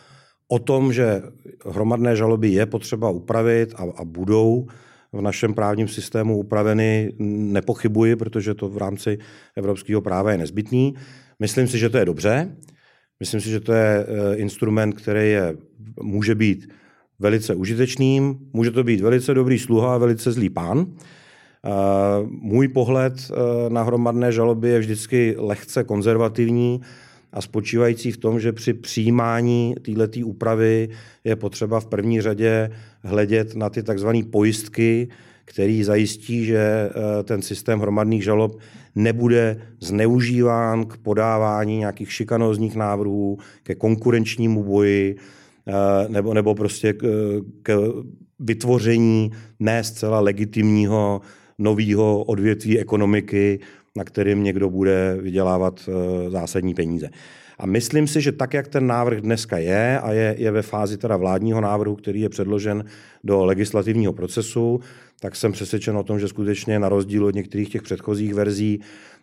[0.49, 1.23] o tom, že
[1.67, 4.67] hromadné žaloby je potřeba upravit a, a budou
[5.13, 9.19] v našem právním systému upraveny, nepochybuji, protože to v rámci
[9.57, 10.95] evropského práva je nezbytný.
[11.39, 12.57] Myslím si, že to je dobře.
[13.21, 15.57] Myslím si, že to je eh, instrument, který je,
[16.03, 16.69] může být
[17.19, 20.87] velice užitečným, může to být velice dobrý sluha a velice zlý pán.
[21.65, 21.71] Eh,
[22.29, 26.81] můj pohled eh, na hromadné žaloby je vždycky lehce konzervativní
[27.33, 30.89] a spočívající v tom, že při přijímání této úpravy
[31.25, 32.71] je potřeba v první řadě
[33.03, 35.09] hledět na ty takzvané pojistky,
[35.51, 38.59] který zajistí, že eh, ten systém hromadných žalob
[38.95, 45.17] nebude zneužíván k podávání nějakých šikanózních návrhů, ke konkurenčnímu boji,
[46.09, 47.05] nebo, nebo prostě k,
[47.63, 47.93] k
[48.39, 51.21] vytvoření ne zcela legitimního
[51.59, 53.61] nového odvětví ekonomiky,
[53.97, 57.11] na kterým někdo bude vydělávat eh, zásadní peníze.
[57.59, 60.99] A myslím si, že tak, jak ten návrh dneska je a je, je ve fázi
[60.99, 62.85] teda vládního návrhu, který je předložen
[63.25, 64.81] do legislativního procesu,
[65.21, 68.81] tak jsem přesvědčen o tom, že skutečně na rozdíl od některých těch předchozích verzí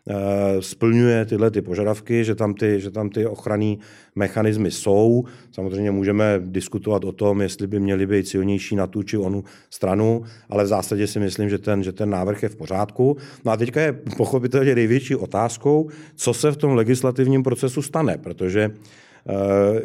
[0.10, 3.76] Eh, splňuje tyhle ty požadavky, že tam ty, že tam ty ochranné
[4.16, 5.24] mechanismy jsou.
[5.52, 10.24] Samozřejmě můžeme diskutovat o tom, jestli by měly být silnější na tu či onu stranu,
[10.50, 13.18] ale v zásadě si myslím, že ten, že ten návrh je v pořádku.
[13.46, 18.72] No a teďka je pochopitelně největší otázkou, co se v tom legislativním procesu stane, protože
[18.72, 19.34] uh,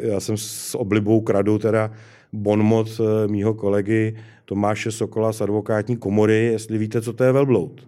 [0.01, 1.91] já jsem s oblibou kradu teda
[2.33, 7.87] bonmot uh, mýho kolegy Tomáše Sokola z advokátní komory, jestli víte, co to je velbloud.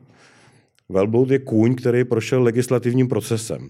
[0.89, 3.69] Velbloud je kůň, který prošel legislativním procesem.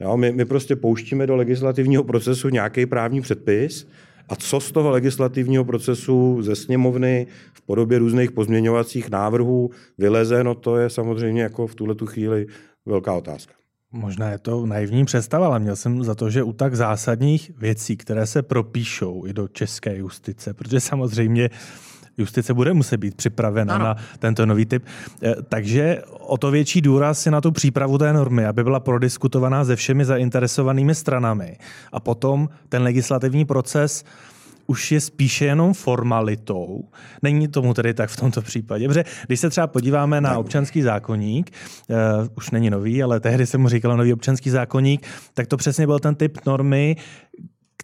[0.00, 3.88] Jo, my, my prostě pouštíme do legislativního procesu nějaký právní předpis
[4.28, 10.54] a co z toho legislativního procesu ze sněmovny v podobě různých pozměňovacích návrhů vyleze, no
[10.54, 12.46] to je samozřejmě jako v tuhle tu chvíli
[12.86, 13.54] velká otázka.
[13.92, 17.96] Možná je to naivní představa, ale měl jsem za to, že u tak zásadních věcí,
[17.96, 21.50] které se propíšou i do české justice, protože samozřejmě
[22.18, 23.84] justice bude muset být připravena ano.
[23.84, 24.84] na tento nový typ.
[25.22, 29.64] Eh, takže o to větší důraz je na tu přípravu té normy, aby byla prodiskutovaná
[29.64, 31.56] se všemi zainteresovanými stranami.
[31.92, 34.04] A potom ten legislativní proces
[34.68, 36.84] už je spíše jenom formalitou.
[37.22, 38.88] Není tomu tedy tak v tomto případě.
[38.88, 41.50] Protože když se třeba podíváme na občanský zákonník,
[41.88, 41.96] uh,
[42.36, 45.98] už není nový, ale tehdy se mu říkalo nový občanský zákonník, tak to přesně byl
[45.98, 46.96] ten typ normy,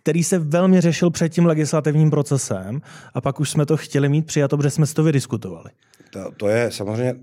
[0.05, 2.81] který se velmi řešil před tím legislativním procesem
[3.15, 5.71] a pak už jsme to chtěli mít přijato, protože jsme si to vydiskutovali.
[6.11, 7.15] To, to je samozřejmě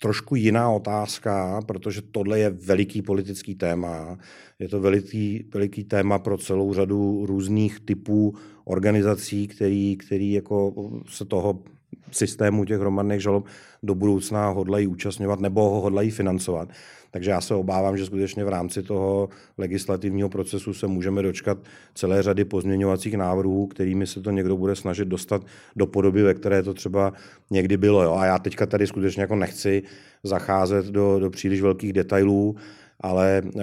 [0.00, 4.18] trošku jiná otázka, protože tohle je veliký politický téma.
[4.58, 10.74] Je to veliký, veliký téma pro celou řadu různých typů organizací, který, který jako
[11.08, 11.62] se toho
[12.10, 13.46] systému těch hromadných žalob
[13.82, 16.68] do budoucna hodlají účastňovat nebo ho hodlají financovat.
[17.10, 21.58] Takže já se obávám, že skutečně v rámci toho legislativního procesu se můžeme dočkat
[21.94, 25.42] celé řady pozměňovacích návrhů, kterými se to někdo bude snažit dostat
[25.76, 27.12] do podoby, ve které to třeba
[27.50, 28.02] někdy bylo.
[28.02, 28.14] Jo?
[28.14, 29.82] A já teďka tady skutečně jako nechci
[30.22, 32.56] zacházet do, do příliš velkých detailů,
[33.00, 33.62] ale eh,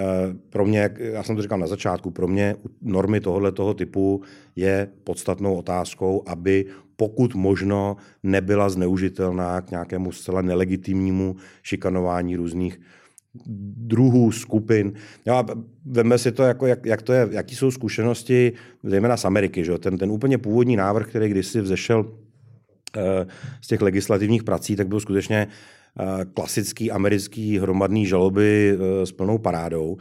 [0.49, 4.21] pro mě, já jsem to říkal na začátku, pro mě normy tohoto toho typu
[4.55, 12.79] je podstatnou otázkou, aby pokud možno nebyla zneužitelná k nějakému zcela nelegitimnímu šikanování různých
[13.75, 14.93] druhů skupin.
[15.25, 15.43] Jo,
[15.85, 19.65] veme si to, jako, jak, jak to je, jaký jsou zkušenosti, zejména z Ameriky.
[19.65, 19.77] Že?
[19.77, 22.11] Ten, ten úplně původní návrh, který kdysi vzešel uh,
[23.61, 25.47] z těch legislativních prací, tak byl skutečně
[25.99, 29.97] uh, klasický americký hromadný žaloby uh, s plnou parádou.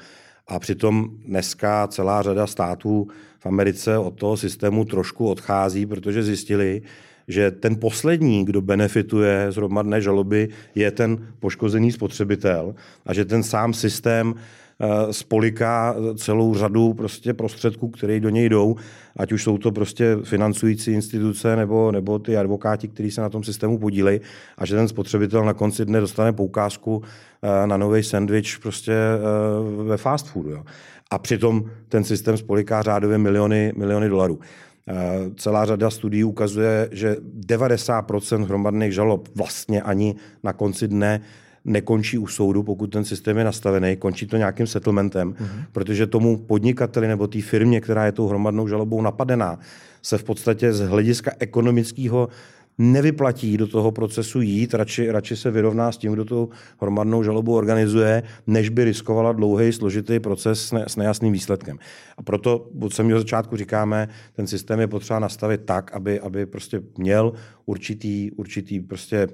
[0.48, 3.06] A přitom dneska celá řada států
[3.38, 6.82] v Americe od toho systému trošku odchází, protože zjistili,
[7.28, 12.74] že ten poslední, kdo benefituje z hromadné žaloby, je ten poškozený spotřebitel
[13.06, 18.76] a že ten sám systém eh, spoliká celou řadu prostě prostředků, které do něj jdou,
[19.16, 23.44] ať už jsou to prostě financující instituce nebo, nebo ty advokáti, kteří se na tom
[23.44, 24.20] systému podílejí
[24.58, 27.02] a že ten spotřebitel na konci dne dostane poukázku
[27.42, 30.50] eh, na nový sandwich prostě eh, ve fast foodu.
[30.50, 30.64] Jo.
[31.10, 34.40] A přitom ten systém spoliká řádově miliony, miliony dolarů.
[34.88, 34.94] Eh,
[35.36, 41.20] celá řada studií ukazuje, že 90% hromadných žalob vlastně ani na konci dne
[41.64, 45.64] nekončí u soudu, pokud ten systém je nastavený, končí to nějakým settlementem, mm-hmm.
[45.72, 49.58] protože tomu podnikateli nebo té firmě, která je tou hromadnou žalobou napadená,
[50.02, 52.28] se v podstatě z hlediska ekonomického
[52.78, 57.54] nevyplatí do toho procesu jít, radši, radši se vyrovná s tím, kdo tu hromadnou žalobu
[57.54, 61.78] organizuje, než by riskovala dlouhý, složitý proces s, ne, s nejasným výsledkem.
[62.16, 66.82] A proto od samého začátku říkáme, ten systém je potřeba nastavit tak, aby, aby prostě
[66.98, 67.32] měl
[67.66, 69.28] určitý, určitý prostě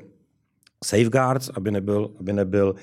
[0.84, 2.74] safeguards, aby nebyl, aby nebyl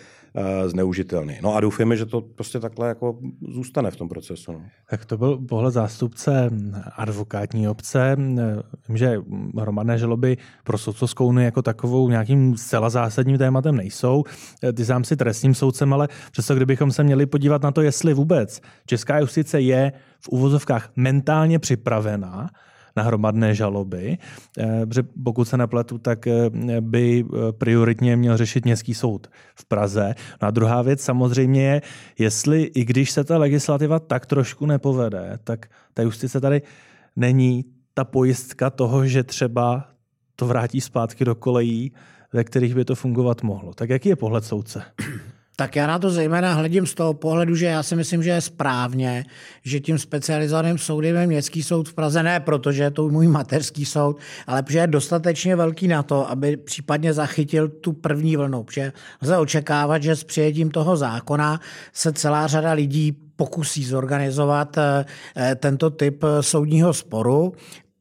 [0.65, 1.37] zneužitelný.
[1.41, 3.19] No a doufáme, že to prostě takhle jako
[3.49, 4.51] zůstane v tom procesu.
[4.51, 4.61] No.
[4.89, 6.49] Tak to byl pohled zástupce
[6.97, 8.15] advokátní obce.
[8.87, 9.17] Vím, že
[9.59, 14.23] hromadné žaloby pro soudcovskou unii jako takovou nějakým zcela zásadním tématem nejsou.
[14.73, 18.61] Ty sám si trestním soudcem, ale přesto kdybychom se měli podívat na to, jestli vůbec
[18.85, 22.49] česká justice je v uvozovkách mentálně připravená
[22.95, 24.17] na hromadné žaloby,
[24.57, 26.49] eh, protože pokud se nepletu, tak eh,
[26.81, 30.15] by eh, prioritně měl řešit městský soud v Praze.
[30.41, 31.81] No a druhá věc samozřejmě je,
[32.19, 36.61] jestli i když se ta legislativa tak trošku nepovede, tak ta justice tady
[37.15, 39.87] není ta pojistka toho, že třeba
[40.35, 41.91] to vrátí zpátky do kolejí,
[42.33, 43.73] ve kterých by to fungovat mohlo.
[43.73, 44.83] Tak jaký je pohled soudce?
[45.55, 48.41] Tak já na to zejména hledím z toho pohledu, že já si myslím, že je
[48.41, 49.25] správně,
[49.63, 53.85] že tím specializovaným soudem je Městský soud v Praze, ne protože je to můj materský
[53.85, 58.63] soud, ale protože je dostatečně velký na to, aby případně zachytil tu první vlnu.
[58.63, 61.59] Protože lze očekávat, že s přijetím toho zákona
[61.93, 67.53] se celá řada lidí pokusí zorganizovat eh, eh, tento typ soudního sporu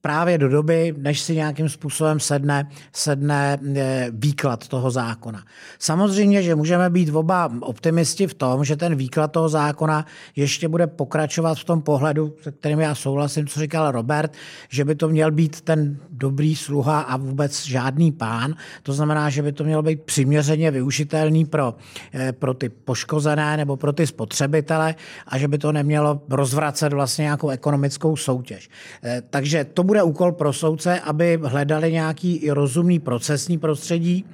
[0.04, 5.44] právě do doby, než si nějakým způsobem sedne, sedne eh, výklad toho zákona.
[5.78, 10.86] Samozřejmě, že můžeme být oba optimisti v tom, že ten výklad toho zákona ještě bude
[10.86, 14.32] pokračovat v tom pohledu, se kterým já souhlasím, co říkal Robert,
[14.68, 18.54] že by to měl být ten dobrý sluha a vůbec žádný pán.
[18.82, 21.74] To znamená, že by to mělo být přiměřeně využitelný pro,
[22.14, 24.94] eh, pro ty poškozené nebo pro ty spotřebitele
[25.26, 28.68] a že by to nemělo rozvracet vlastně nějakou ekonomickou soutěž.
[29.02, 34.24] Eh, takže to bude úkol pro soudce, aby hledali nějaký rozumný procesní prostředí,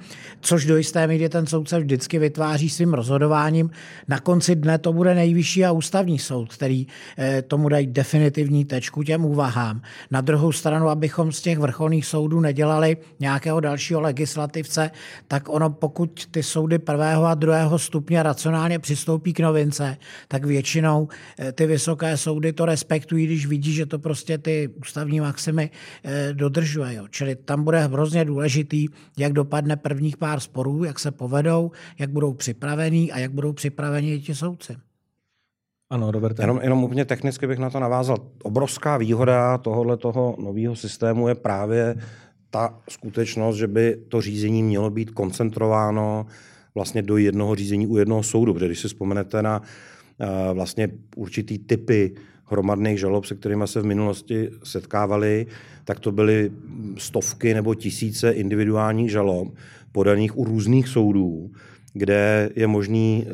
[0.41, 3.69] což do jisté míry ten soudce vždycky vytváří svým rozhodováním.
[4.07, 6.87] Na konci dne to bude nejvyšší a ústavní soud, který
[7.17, 9.81] eh, tomu dají definitivní tečku těm úvahám.
[10.11, 14.91] Na druhou stranu, abychom z těch vrcholných soudů nedělali nějakého dalšího legislativce,
[15.27, 19.97] tak ono, pokud ty soudy prvého a druhého stupně racionálně přistoupí k novince,
[20.27, 21.07] tak většinou
[21.39, 25.69] eh, ty vysoké soudy to respektují, když vidí, že to prostě ty ústavní maximy maximy
[26.03, 26.93] eh, dodržuje.
[26.93, 27.07] Jo.
[27.09, 28.87] Čili tam bude hrozně důležitý,
[29.17, 34.13] jak dopadne prvních pár sporů, jak se povedou, jak budou připravení a jak budou připraveni
[34.13, 34.75] i ti soudci.
[35.89, 36.39] Ano, Robert.
[36.39, 38.17] Jenom, jenom úplně technicky bych na to navázal.
[38.43, 41.95] Obrovská výhoda tohohle toho nového systému je právě
[42.49, 46.25] ta skutečnost, že by to řízení mělo být koncentrováno
[46.75, 48.53] vlastně do jednoho řízení u jednoho soudu.
[48.53, 52.15] Protože když si vzpomenete na uh, vlastně určitý typy
[52.51, 55.47] hromadných žalob, se kterými se v minulosti setkávali,
[55.85, 56.51] tak to byly
[56.97, 59.55] stovky nebo tisíce individuálních žalob
[59.91, 61.51] podaných u různých soudů
[61.93, 63.31] kde je možný eh,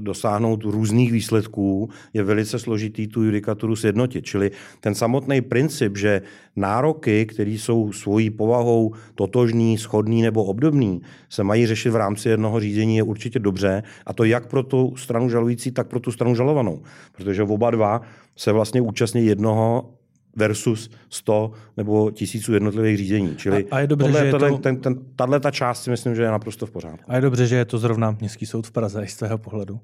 [0.00, 4.24] dosáhnout různých výsledků, je velice složitý tu judikaturu sjednotit.
[4.24, 4.50] Čili
[4.80, 6.22] ten samotný princip, že
[6.56, 12.60] nároky, které jsou svojí povahou totožný, schodný nebo obdobný, se mají řešit v rámci jednoho
[12.60, 13.82] řízení, je určitě dobře.
[14.06, 16.82] A to jak pro tu stranu žalující, tak pro tu stranu žalovanou.
[17.16, 18.00] Protože oba dva
[18.36, 19.99] se vlastně účastní jednoho
[20.36, 23.36] versus 100 nebo tisíců jednotlivých řízení.
[23.36, 24.58] Čili a, a je dobře, tohle, že tohle, to...
[24.58, 27.12] ten, ten, tahle ta část si myslím, že je naprosto v pořádku.
[27.12, 29.80] A je dobře, že je to zrovna Městský soud v Praze z tvého pohledu.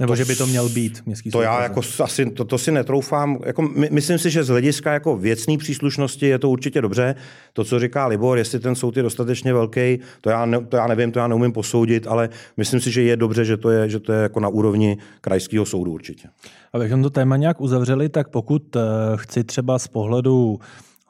[0.00, 2.72] Nebo to, že by to měl být městský To já jako asi, to, to si
[2.72, 3.38] netroufám.
[3.46, 7.14] Jako, my, myslím si, že z hlediska jako věcné příslušnosti je to určitě dobře.
[7.52, 10.86] To, co říká Libor, jestli ten soud je dostatečně velký, to já, ne, to já
[10.86, 14.00] nevím, to já neumím posoudit, ale myslím si, že je dobře, že to je, že
[14.00, 16.28] to je jako na úrovni krajského soudu určitě.
[16.72, 18.82] Abychom to téma nějak uzavřeli, tak pokud uh,
[19.16, 20.58] chci třeba z pohledu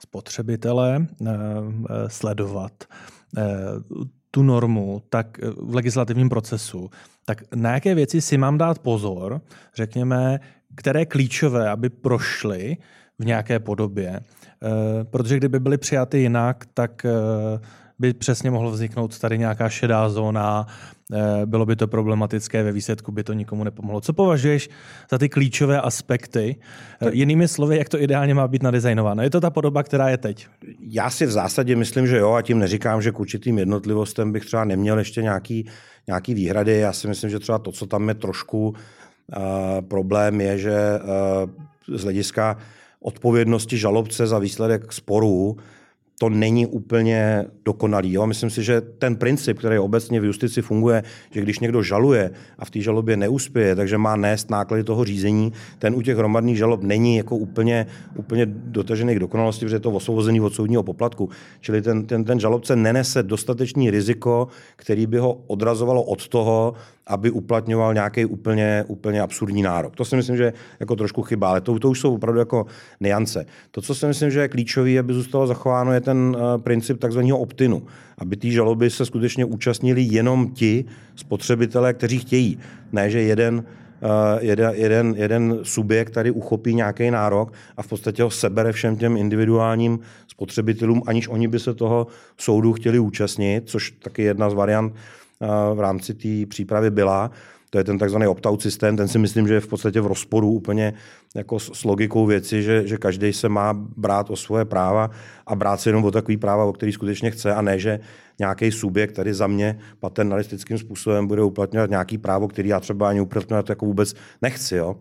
[0.01, 1.29] spotřebitele uh,
[2.09, 2.73] sledovat
[3.37, 6.91] uh, tu normu tak v legislativním procesu,
[7.25, 9.41] tak na jaké věci si mám dát pozor,
[9.75, 10.41] řekněme,
[10.75, 12.77] které klíčové, aby prošly
[13.19, 14.21] v nějaké podobě.
[14.21, 17.11] Eh, protože kdyby byly přijaty jinak, tak eh,
[17.99, 20.67] by přesně mohlo vzniknout tady nějaká šedá zóna,
[21.13, 24.01] eh, bylo by to problematické, ve výsledku by to nikomu nepomohlo.
[24.01, 24.71] Co považuješ
[25.11, 26.57] za ty klíčové aspekty?
[27.11, 29.23] Jinými slovy, jak to ideálně má být nadizajnováno?
[29.23, 30.47] Je to ta podoba, která je teď?
[30.81, 34.45] Já si v zásadě myslím, že jo, a tím neříkám, že k určitým jednotlivostem bych
[34.45, 35.69] třeba neměl ještě nějaký
[36.09, 36.79] nějaký výhrady.
[36.79, 38.75] Já si myslím, že třeba to, co tam je trošku uh,
[39.89, 40.77] problém, je, že
[41.89, 42.57] uh, z hlediska
[43.01, 45.57] odpovědnosti žalobce za výsledek sporů
[46.19, 48.13] to není úplně dokonalý.
[48.13, 48.27] Jo?
[48.27, 52.65] Myslím si, že ten princip, který obecně v justici funguje, že když někdo žaluje a
[52.65, 56.83] v té žalobě neuspěje, takže má nést náklady toho řízení, ten u těch hromadných žalob
[56.83, 61.31] není jako úplně, úplně dotažený k dokonalosti, protože je to osvobození od soudního poplatku.
[61.61, 66.75] Čili ten, ten, ten žalobce nenese dostatečný riziko, který by ho odrazovalo od toho,
[67.09, 69.97] aby uplatňoval nějaký úplně, úplně absurdní nárok.
[69.97, 72.67] To si myslím, že jako trošku chyba, ale to, to už jsou opravdu jako
[73.01, 73.47] niance.
[73.71, 77.39] To, co si myslím, že je klíčový, aby zůstalo zachováno, je ten uh, princip takzvaného
[77.39, 77.83] optinu.
[78.19, 80.85] Aby ty žaloby se skutečně účastnili jenom ti
[81.17, 82.59] spotřebitelé, kteří chtějí.
[82.93, 83.65] Ne, že jeden
[84.03, 88.97] Uh, jeden, jeden, jeden subjekt tady uchopí nějaký nárok a v podstatě ho sebere všem
[88.97, 89.99] těm individuálním
[90.29, 92.07] spotřebitelům, aniž oni by se toho
[92.37, 94.95] soudu chtěli účastnit, což taky jedna z variant
[95.75, 97.31] v rámci té přípravy byla.
[97.71, 100.51] To je ten takzvaný opt-out systém, ten si myslím, že je v podstatě v rozporu
[100.51, 100.95] úplně
[101.37, 105.11] jako s, logikou věci, že, že každý se má brát o svoje práva
[105.47, 108.01] a brát se jenom o takový práva, o který skutečně chce a ne, že
[108.39, 113.21] nějaký subjekt tady za mě paternalistickým způsobem bude uplatňovat nějaký právo, který já třeba ani
[113.21, 114.77] uplatňovat jako vůbec nechci.
[114.77, 114.97] Jo?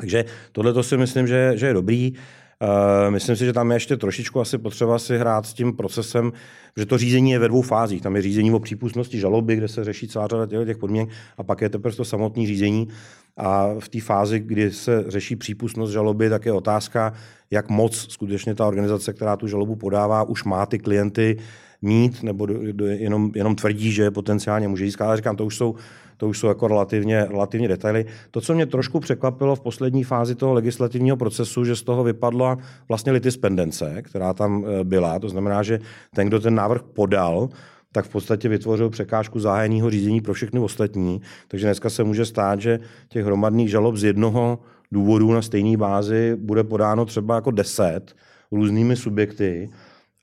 [0.00, 2.12] Takže tohle to si myslím, že, že je dobrý.
[2.12, 2.18] Uh,
[3.10, 6.32] myslím si, že tam je ještě trošičku asi potřeba si hrát s tím procesem,
[6.76, 8.02] že to řízení je ve dvou fázích.
[8.02, 11.60] Tam je řízení o přípustnosti žaloby, kde se řeší celá řada těch, podmínek, a pak
[11.60, 12.88] je teprve to samotné řízení.
[13.36, 17.12] A v té fázi, kdy se řeší přípustnost žaloby, tak je otázka,
[17.50, 21.36] jak moc skutečně ta organizace, která tu žalobu podává, už má ty klienty
[21.82, 22.46] mít, nebo
[22.88, 25.06] jenom, jenom tvrdí, že potenciálně může získat.
[25.06, 25.74] Ale říkám, to už jsou
[26.24, 28.06] to už jsou jako relativně, relativně detaily.
[28.30, 32.58] To, co mě trošku překvapilo v poslední fázi toho legislativního procesu, že z toho vypadla
[32.88, 35.18] vlastně litispendence, která tam e, byla.
[35.18, 35.80] To znamená, že
[36.14, 37.48] ten, kdo ten návrh podal,
[37.92, 41.20] tak v podstatě vytvořil překážku zájemného řízení pro všechny ostatní.
[41.48, 44.58] Takže dneska se může stát, že těch hromadných žalob z jednoho
[44.92, 48.16] důvodu na stejné bázi bude podáno třeba jako deset
[48.52, 49.70] různými subjekty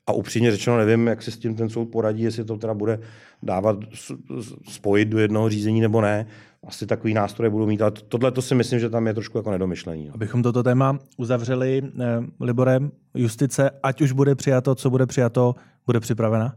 [0.06, 2.98] a upřímně řečeno nevím, jak se s tím ten soud poradí, jestli to teda bude
[3.42, 3.76] dávat,
[4.68, 6.26] spojit do jednoho řízení nebo ne.
[6.66, 9.50] Asi takový nástroje budou mít, ale tohle to si myslím, že tam je trošku jako
[9.50, 10.10] nedomyšlení.
[10.10, 12.04] Abychom toto téma uzavřeli, eh,
[12.40, 15.54] Liborem, justice, ať už bude přijato, co bude přijato,
[15.86, 16.54] bude připravena?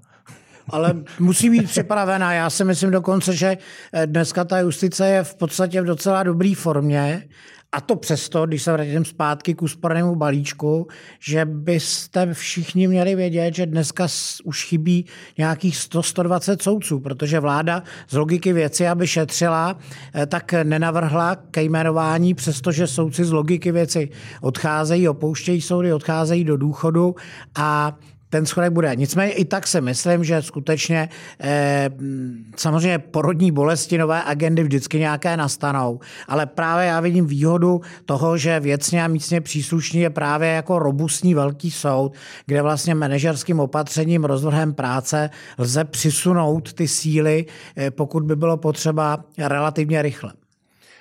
[0.69, 2.33] ale musí být připravená.
[2.33, 3.57] Já si myslím dokonce, že
[3.93, 7.27] eh, dneska ta justice je v podstatě v docela dobré formě
[7.75, 10.87] a to přesto, když se vrátím zpátky k úspornému balíčku,
[11.19, 14.07] že byste všichni měli vědět, že dneska
[14.43, 15.05] už chybí
[15.37, 19.77] nějakých 100-120 soudců, protože vláda z logiky věci, aby šetřila,
[20.15, 24.09] eh, tak nenavrhla ke jmenování, přestože soudci z logiky věci
[24.41, 27.15] odcházejí, opouštějí soudy, odcházejí do důchodu
[27.55, 27.97] a
[28.29, 28.95] ten schodek bude.
[28.95, 31.09] Nicméně i tak si myslím, že skutečně
[31.39, 31.89] eh,
[32.55, 38.59] samozřejmě porodní bolesti, nové agendy vždycky nějaké nastanou, ale právě já vidím výhodu toho, že
[38.59, 42.13] věcně a místně příslušný je právě jako robustní velký soud,
[42.45, 47.45] kde vlastně manažerským opatřením, rozvrhem práce lze přisunout ty síly,
[47.77, 50.33] eh, pokud by bylo potřeba relativně rychle.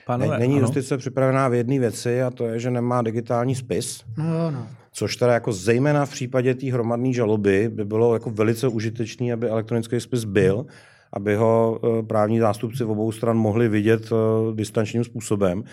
[0.06, 0.62] Pánové, Není ano.
[0.62, 4.00] justice připravená v jedné věci a to je, že nemá digitální spis.
[4.16, 4.66] No, no
[4.96, 9.48] což teda jako zejména v případě té hromadné žaloby by bylo jako velice užitečný, aby
[9.48, 10.66] elektronický spis byl,
[11.12, 15.64] aby ho eh, právní zástupci v obou stran mohli vidět eh, distančním způsobem,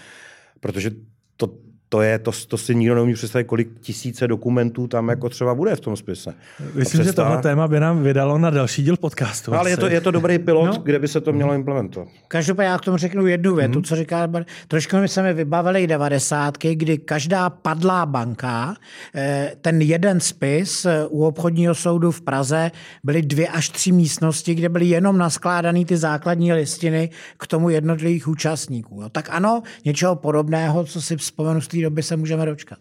[0.59, 0.91] protože
[1.37, 1.53] to
[1.91, 5.75] to, je, to, to si nikdo neumí představit, kolik tisíce dokumentů tam jako třeba bude
[5.75, 6.33] v tom spise.
[6.73, 9.51] Myslím, že tohle téma by nám vydalo na další díl podcastu.
[9.51, 10.81] No, ale je to, je to dobrý pilot, no.
[10.83, 12.07] kde by se to mělo implementovat.
[12.27, 13.83] Každopádně já k tomu řeknu jednu větu, hmm.
[13.83, 14.29] co říká,
[14.67, 18.75] trošku mi se mi vybavili devadesátky, kdy každá padlá banka,
[19.15, 22.71] eh, ten jeden spis eh, u obchodního soudu v Praze
[23.03, 28.27] byly dvě až tři místnosti, kde byly jenom naskládané ty základní listiny k tomu jednotlivých
[28.27, 29.03] účastníků.
[29.11, 32.79] Tak ano, něčeho podobného, co si vzpomenu z té doby se můžeme dočkat?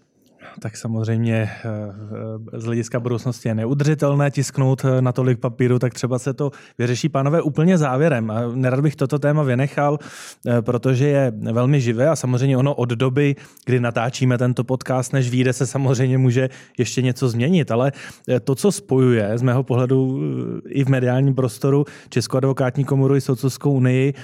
[0.60, 1.50] Tak samozřejmě
[2.54, 6.50] eh, z hlediska budoucnosti je neudržitelné tisknout eh, na tolik papíru, tak třeba se to
[6.78, 8.32] vyřeší, pánové, úplně závěrem.
[8.54, 9.98] Nerad bych toto téma vynechal,
[10.46, 15.30] eh, protože je velmi živé a samozřejmě ono od doby, kdy natáčíme tento podcast, než
[15.30, 16.48] vyjde, se samozřejmě může
[16.78, 17.92] ještě něco změnit, ale
[18.44, 20.20] to, co spojuje z mého pohledu
[20.68, 24.14] i v mediálním prostoru Českou advokátní komoru i Soudcovskou unii,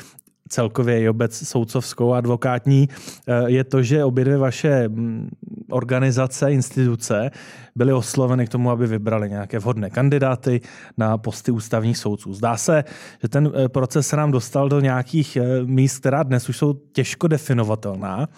[0.49, 2.89] celkově i obec soudcovskou advokátní,
[3.27, 5.29] eh, je to, že obě dvě vaše mm,
[5.71, 7.31] organizace, instituce
[7.77, 10.61] byly osloveny k tomu, aby vybrali nějaké vhodné kandidáty
[10.99, 12.35] na posty ústavních soudců.
[12.35, 12.85] Zdá se,
[13.23, 16.73] že ten eh, proces se nám dostal do nějakých eh, míst, která dnes už jsou
[16.93, 18.29] těžko definovatelná.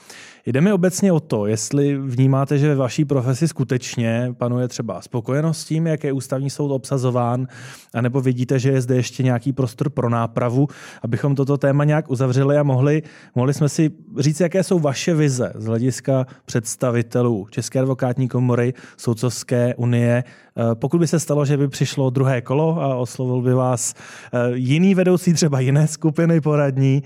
[0.49, 5.61] Jde mi obecně o to, jestli vnímáte, že ve vaší profesi skutečně panuje třeba spokojenost
[5.61, 7.49] s tím, jak je ústavní soud obsazován,
[7.95, 10.69] anebo vidíte, že je zde ještě nějaký prostor pro nápravu,
[11.03, 13.03] abychom toto téma nějak uzavřeli a mohli,
[13.35, 18.75] mohli jsme si říct, jaké jsou vaše vize z hlediska představit představitelů České advokátní komory,
[18.97, 20.25] Soudcovské unie.
[20.57, 24.39] Eh, pokud by se stalo, že by přišlo druhé kolo a oslovil by vás eh,
[24.55, 27.03] jiný vedoucí, třeba jiné skupiny poradní,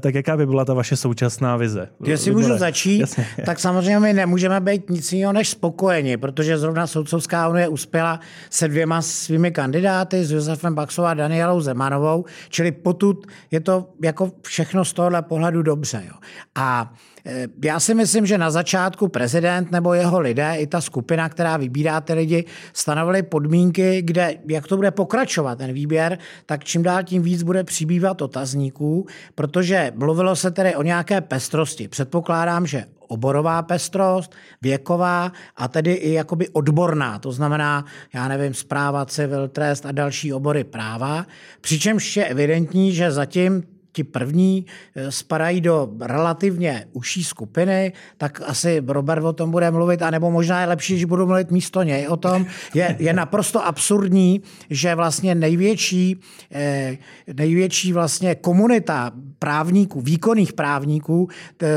[0.00, 1.88] tak jaká by byla ta vaše současná vize?
[2.04, 3.26] Jestli můžu začít, Jasně.
[3.44, 8.20] tak samozřejmě my nemůžeme být nic jiného než spokojeni, protože zrovna Soudcovská unie uspěla
[8.50, 14.30] se dvěma svými kandidáty, s Josefem Baxou a Danielou Zemanovou, čili potud je to jako
[14.42, 16.02] všechno z tohohle pohledu dobře.
[16.06, 16.14] Jo.
[16.54, 16.92] A
[17.26, 21.56] e, já si myslím, že na začátku prezident nebo jeho lidé, i ta skupina, která
[21.56, 27.02] vybírá ty lidi, stanovili podmínky, kde, jak to bude pokračovat ten výběr, tak čím dál
[27.02, 31.88] tím víc bude přibývat otazníků, protože mluvilo se tedy o nějaké pestrosti.
[31.88, 37.84] Předpokládám, že oborová pestrost, věková a tedy i jakoby odborná, to znamená,
[38.14, 41.26] já nevím, zpráva, civil, trest a další obory práva,
[41.60, 43.62] přičemž je evidentní, že zatím
[43.96, 44.66] ti první
[44.96, 50.60] eh, spadají do relativně užší skupiny, tak asi Robert o tom bude mluvit, anebo možná
[50.60, 52.46] je lepší, že budu mluvit místo něj o tom.
[52.74, 56.20] Je, je naprosto absurdní, že vlastně největší,
[56.52, 56.98] eh,
[57.32, 61.28] největší vlastně komunita právníků, výkonných právníků,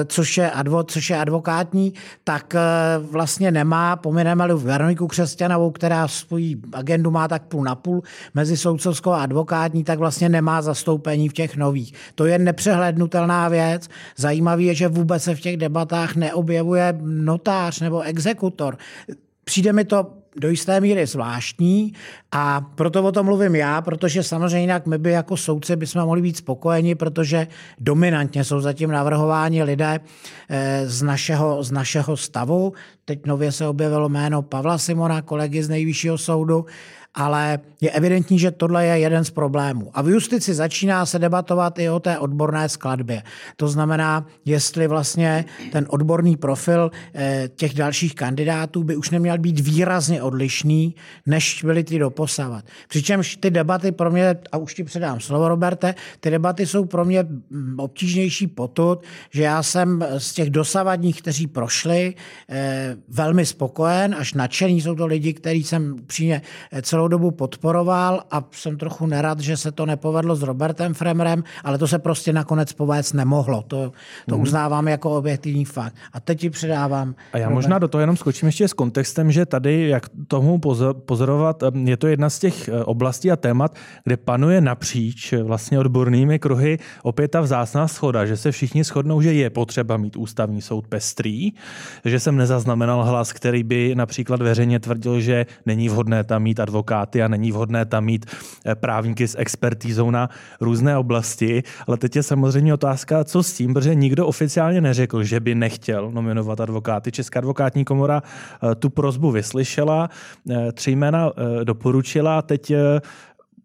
[0.06, 1.94] což je, advo, což je advokátní,
[2.24, 2.60] tak eh,
[3.12, 8.04] vlastně nemá, pomineme Veroniku Křesťanovou, která svoji agendu má tak půl na půl
[8.34, 11.94] mezi soudcovskou a advokátní, tak vlastně nemá zastoupení v těch nových.
[12.16, 13.90] To je nepřehlednutelná věc.
[14.18, 18.78] Zajímavé je, že vůbec se v těch debatách neobjevuje notář nebo exekutor.
[19.44, 21.94] Přijde mi to do jisté míry zvláštní
[22.32, 26.22] a proto o tom mluvím já, protože samozřejmě jinak my by jako soudci bychom mohli
[26.22, 27.48] být spokojeni, protože
[27.80, 30.00] dominantně jsou zatím navrhováni lidé
[30.50, 32.74] eh, z našeho, z našeho stavu.
[33.06, 36.66] Teď nově se objevilo jméno Pavla Simona, kolegy z nejvyššího soudu,
[37.16, 39.92] ale je evidentní, že tohle je jeden z problémů.
[39.94, 43.24] A v justici začíná se debatovat i o té odborné skladbě.
[43.56, 49.60] To znamená, jestli vlastně ten odborný profil eh, těch dalších kandidátů by už neměl být
[49.60, 50.96] výrazně odlišný,
[51.26, 52.66] než byly ty doposavat.
[52.88, 57.06] Přičemž ty debaty pro mě, a už ti předám slovo, Roberte, ty debaty jsou pro
[57.06, 62.16] mě mm, obtížnější potud, že já jsem z těch dosavadních, kteří prošli,
[62.50, 64.82] eh, velmi spokojen, až nadšený.
[64.82, 66.42] Jsou to lidi, kteří jsem přímě
[66.82, 71.78] celou dobu podporoval a jsem trochu nerad, že se to nepovedlo s Robertem Fremrem, ale
[71.78, 73.64] to se prostě nakonec povést nemohlo.
[73.68, 73.92] To,
[74.30, 74.42] to mm.
[74.42, 75.96] uznávám jako objektivní fakt.
[76.14, 77.16] A teď ti předávám.
[77.34, 77.56] A já Robert.
[77.56, 80.60] možná do toho jenom skočím ještě s kontextem, že tady, jak tomu
[81.06, 85.80] pozorovat, je to jedna z těch eh, oblastí a témat, kde panuje napříč eh, vlastně
[85.80, 90.62] odbornými kruhy opět ta vzácná schoda, že se všichni shodnou, že je potřeba mít ústavní
[90.62, 91.52] soud pestrý,
[92.06, 96.89] že jsem nezaznamenal hlas, který by například veřejně tvrdil, že není vhodné tam mít advokát
[96.90, 98.26] advokáty a není vhodné tam mít
[98.66, 100.30] eh, právníky s expertízou na
[100.62, 101.64] různé oblasti.
[101.88, 106.12] Ale teď je samozřejmě otázka, co s tím, protože nikdo oficiálně neřekl, že by nechtěl
[106.12, 107.12] nominovat advokáty.
[107.12, 110.10] Česká advokátní komora eh, tu prozbu vyslyšela,
[110.50, 111.32] eh, tři jména
[111.64, 112.74] doporučila, teď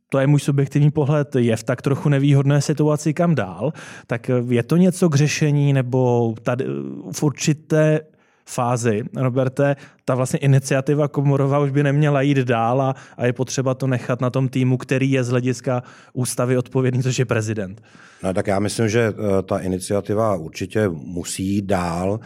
[0.09, 3.73] to je můj subjektivní pohled, je v tak trochu nevýhodné situaci kam dál,
[4.07, 6.65] tak je to něco k řešení nebo tady
[7.13, 8.01] v určité
[8.47, 13.75] fázi, Roberte, ta vlastně iniciativa Komorova už by neměla jít dál a, a je potřeba
[13.75, 15.83] to nechat na tom týmu, který je z hlediska
[16.13, 17.83] ústavy odpovědný, což je prezident.
[18.23, 22.21] No, tak já myslím, že eh, ta iniciativa určitě musí jít dál.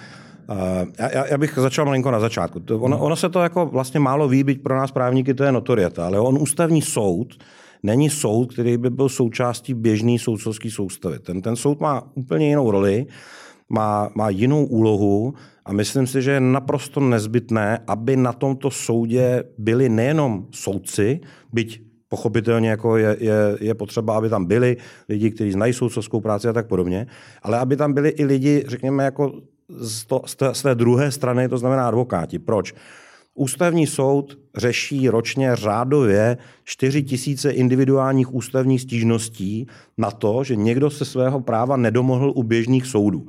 [0.51, 2.63] Eh, já, já bych začal malinko na začátku.
[2.71, 6.07] Ono, ono se to jako vlastně málo ví, byť pro nás právníky to je notorieta,
[6.07, 7.35] ale on ústavní soud
[7.83, 11.19] není soud, který by byl součástí běžné soudcovské soustavy.
[11.19, 13.07] Ten, ten soud má úplně jinou roli,
[13.69, 19.45] má, má jinou úlohu a myslím si, že je naprosto nezbytné, aby na tomto soudě
[19.59, 21.21] byli nejenom soudci,
[21.53, 24.77] byť pochopitelně jako je, je, je potřeba, aby tam byli
[25.09, 27.07] lidi, kteří znají soudcovskou práci a tak podobně,
[27.43, 29.33] ale aby tam byli i lidi, řekněme, jako
[29.69, 32.39] z, to, z, té, z té druhé strany, to znamená advokáti.
[32.39, 32.75] Proč?
[33.35, 39.67] Ústavní soud řeší ročně řádově 4 tisíce individuálních ústavních stížností
[39.99, 43.27] na to, že někdo se svého práva nedomohl u běžných soudů.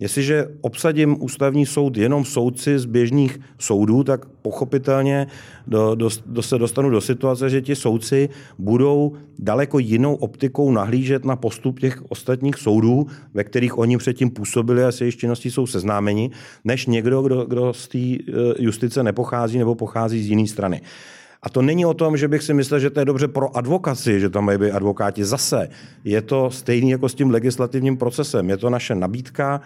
[0.00, 5.26] Jestliže obsadím ústavní soud jenom soudci z běžných soudů, tak pochopitelně
[5.66, 8.28] do, do, do se dostanu do situace, že ti soudci
[8.58, 14.84] budou daleko jinou optikou nahlížet na postup těch ostatních soudů, ve kterých oni předtím působili
[14.84, 16.30] a se jejich činností jsou seznámeni,
[16.64, 18.18] než někdo, kdo, kdo z té eh,
[18.58, 20.80] justice nepochází nebo pochází z jiné strany.
[21.42, 24.20] A to není o tom, že bych si myslel, že to je dobře pro advokaci,
[24.20, 25.68] že tam mají být advokáti zase.
[26.04, 28.50] Je to stejný jako s tím legislativním procesem.
[28.50, 29.60] Je to naše nabídka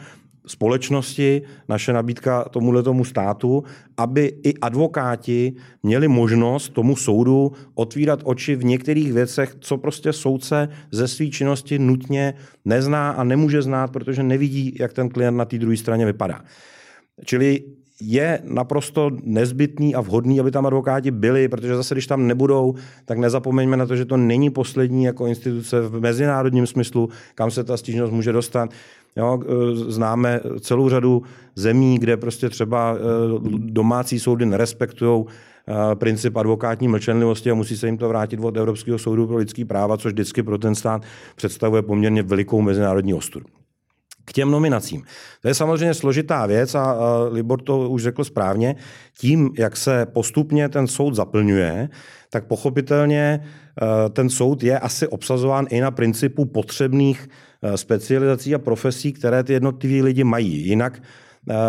[0.47, 3.65] společnosti, naše nabídka tomuhle tomu státu,
[3.97, 5.53] aby i advokáti
[5.83, 11.79] měli možnost tomu soudu otvírat oči v některých věcech, co prostě soudce ze své činnosti
[11.79, 16.45] nutně nezná a nemůže znát, protože nevidí, jak ten klient na té druhé straně vypadá.
[17.25, 17.63] Čili
[18.01, 22.75] je naprosto nezbytný a vhodný, aby tam advokáti byli, protože zase, když tam nebudou,
[23.05, 27.65] tak nezapomeňme na to, že to není poslední jako instituce v mezinárodním smyslu, kam se
[27.65, 28.71] ta stížnost může dostat.
[29.17, 31.23] Jo, e, známe celou řadu
[31.55, 32.99] zemí, kde prostě třeba e,
[33.59, 38.99] domácí soudy nerespektují e, princip advokátní mlčenlivosti a musí se jim to vrátit od Evropského
[38.99, 41.03] soudu pro lidský práva, což vždycky pro ten stát
[41.37, 43.47] představuje poměrně velikou mezinárodní ostudu.
[44.25, 45.03] K těm nominacím.
[45.43, 46.97] To je samozřejmě složitá věc a,
[47.31, 48.77] Libor to už řekl správně.
[49.19, 51.89] Tím, jak se postupně ten soud zaplňuje,
[52.31, 53.45] tak pochopitelně
[54.13, 57.29] ten soud je asi obsazován i na principu potřebných
[57.63, 60.67] Eh, specializací a profesí, které ty jednotliví lidi mají.
[60.67, 61.03] Jinak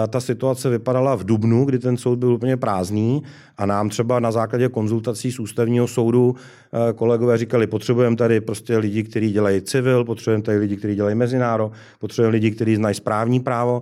[0.08, 3.24] ta situace vypadala v Dubnu, kdy ten soud byl úplně prázdný
[3.58, 8.78] a nám třeba na základě konzultací z ústavního soudu eh, kolegové říkali, potřebujeme tady prostě
[8.78, 13.40] lidi, kteří dělají civil, potřebujeme tady lidi, kteří dělají mezináro, potřebujeme lidi, kteří znají správní
[13.40, 13.82] právo.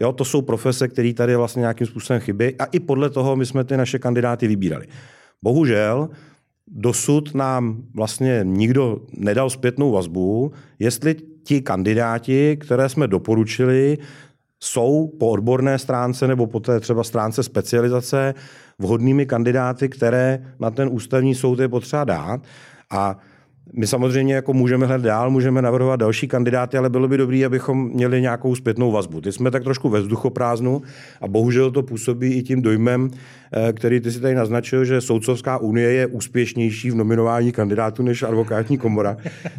[0.00, 3.46] Jo, to jsou profese, které tady vlastně nějakým způsobem chybí a i podle toho my
[3.46, 4.86] jsme ty naše kandidáty vybírali.
[5.42, 6.08] Bohužel
[6.66, 13.98] dosud nám vlastně nikdo nedal zpětnou vazbu, jestli ti kandidáti, které jsme doporučili,
[14.64, 18.34] jsou po odborné stránce nebo po té třeba stránce specializace
[18.78, 22.40] vhodnými kandidáty, které na ten ústavní soud je potřeba dát.
[22.90, 23.18] A
[23.72, 27.88] my samozřejmě jako můžeme hledat dál, můžeme navrhovat další kandidáty, ale bylo by dobré, abychom
[27.88, 29.20] měli nějakou zpětnou vazbu.
[29.20, 30.82] Ty jsme tak trošku ve vzduchoprázdnu
[31.20, 33.10] a bohužel to působí i tím dojmem,
[33.52, 38.22] eh, který ty si tady naznačil, že Soudcovská unie je úspěšnější v nominování kandidátů než
[38.22, 39.16] advokátní komora,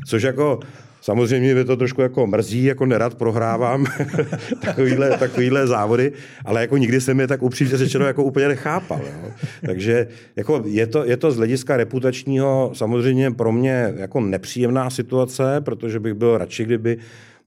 [0.08, 0.60] což jako
[1.06, 3.86] Samozřejmě mě to trošku jako mrzí, jako nerad prohrávám
[4.62, 6.12] takovýhle, takovýhle závody,
[6.46, 9.02] ale jako nikdy jsem je tak upřímně řečeno jako úplně nechápal.
[9.04, 9.32] Jo.
[9.66, 15.62] Takže jako je, to, je to z hlediska reputačního samozřejmě pro mě jako nepříjemná situace,
[15.62, 16.98] protože bych byl radši, kdyby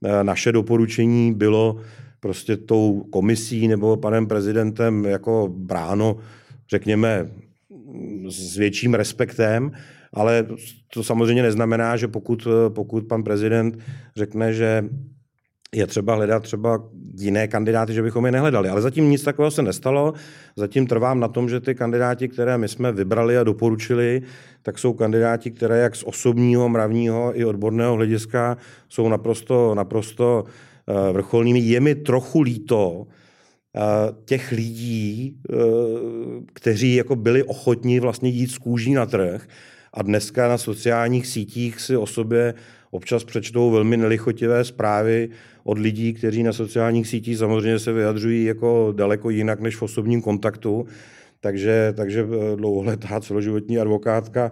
[0.03, 1.77] eh, naše doporučení bylo
[2.19, 6.17] prostě tou komisí nebo panem prezidentem jako bráno,
[6.69, 7.27] řekněme,
[8.29, 9.71] s větším respektem,
[10.13, 10.45] ale
[10.93, 13.77] to samozřejmě neznamená, že pokud, pokud pan prezident
[14.15, 14.83] řekne, že
[15.75, 16.83] je třeba hledat třeba
[17.19, 18.69] jiné kandidáty, že bychom je nehledali.
[18.69, 20.13] Ale zatím nic takového se nestalo.
[20.55, 24.21] Zatím trvám na tom, že ty kandidáti, které my jsme vybrali a doporučili,
[24.61, 28.57] tak jsou kandidáti, které jak z osobního, mravního i odborného hlediska
[28.89, 30.43] jsou naprosto, naprosto
[30.87, 31.59] eh, vrcholnými.
[31.59, 33.07] Je mi trochu líto,
[33.75, 33.79] eh,
[34.25, 35.55] těch lidí, eh,
[36.53, 39.47] kteří jako byli ochotní vlastně jít z kůží na trh
[39.93, 42.53] a dneska na sociálních sítích si o sobě
[42.91, 45.29] občas přečtou velmi nelichotivé zprávy
[45.63, 50.21] od lidí, kteří na sociálních sítích samozřejmě se vyjadřují jako daleko jinak než v osobním
[50.21, 50.85] kontaktu.
[51.39, 54.51] Takže, takže eh, dlouholetá celoživotní advokátka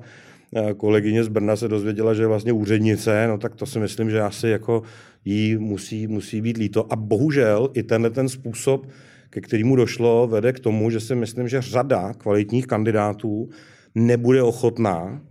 [0.55, 4.09] eh, kolegyně z Brna se dozvěděla, že je vlastně úřednice, no tak to si myslím,
[4.09, 4.83] že asi jako
[5.25, 6.93] jí musí, musí být líto.
[6.93, 8.88] A bohužel i tenhle ten způsob,
[9.29, 13.49] ke kterému došlo, vede k tomu, že si myslím, že řada kvalitních kandidátů
[13.97, 15.21] nebude ochotná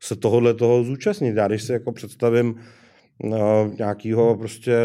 [0.00, 1.36] se tohohle toho zúčastnit.
[1.36, 2.54] Já když si jako představím
[3.22, 4.76] no, nějakého prostě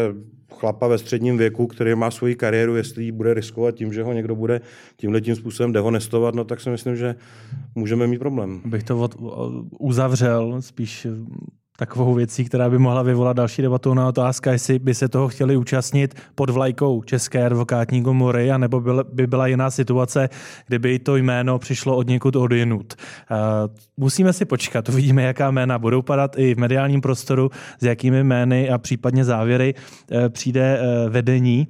[0.54, 4.36] chlapa ve středním věku, který má svoji kariéru, jestli bude riskovat tím, že ho někdo
[4.36, 4.60] bude
[4.96, 7.14] tímhle tím způsobem dehonestovat, no tak si myslím, že
[7.74, 8.60] můžeme mít problém.
[8.64, 9.14] Bych to od,
[9.78, 11.06] uzavřel spíš
[11.86, 15.56] takovou věcí, která by mohla vyvolat další debatu na otázka, jestli by se toho chtěli
[15.56, 20.28] účastnit pod vlajkou České advokátní komory, anebo by byla jiná situace,
[20.66, 22.94] kdyby to jméno přišlo od někud odjinut.
[23.96, 28.70] Musíme si počkat, uvidíme, jaká jména budou padat i v mediálním prostoru, s jakými jmény
[28.70, 31.68] a případně závěry e, přijde e, vedení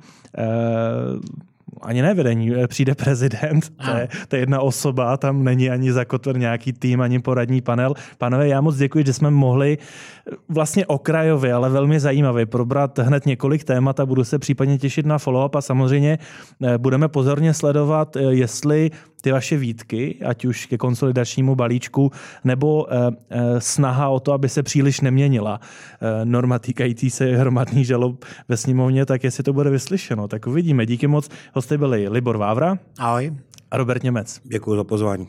[1.82, 5.92] ani ne vedení, eh, přijde prezident, to je, to je jedna osoba, tam není ani
[5.92, 7.94] zakotven nějaký tým, ani poradní panel.
[8.18, 13.26] Panové, já moc děkuji, že jsme mohli eh, vlastně okrajově, ale velmi zajímavě probrat hned
[13.26, 16.18] několik témat a budu se případně těšit na follow-up a samozřejmě
[16.62, 18.90] eh, budeme pozorně sledovat, jestli
[19.22, 22.12] ty vaše výtky, ať už ke konsolidačnímu balíčku,
[22.44, 27.84] nebo eh, eh, snaha o to, aby se příliš neměnila eh, norma týkající se hromadný
[27.84, 30.28] žalob ve sněmovně, tak jestli to bude vyslyšeno.
[30.28, 30.86] Tak uvidíme.
[30.86, 31.28] Díky moc.
[31.54, 32.78] Hosty byli Libor Vávra.
[32.98, 33.32] Ahoj.
[33.70, 34.40] A Robert Němec.
[34.44, 35.26] Děkuji za pozvání.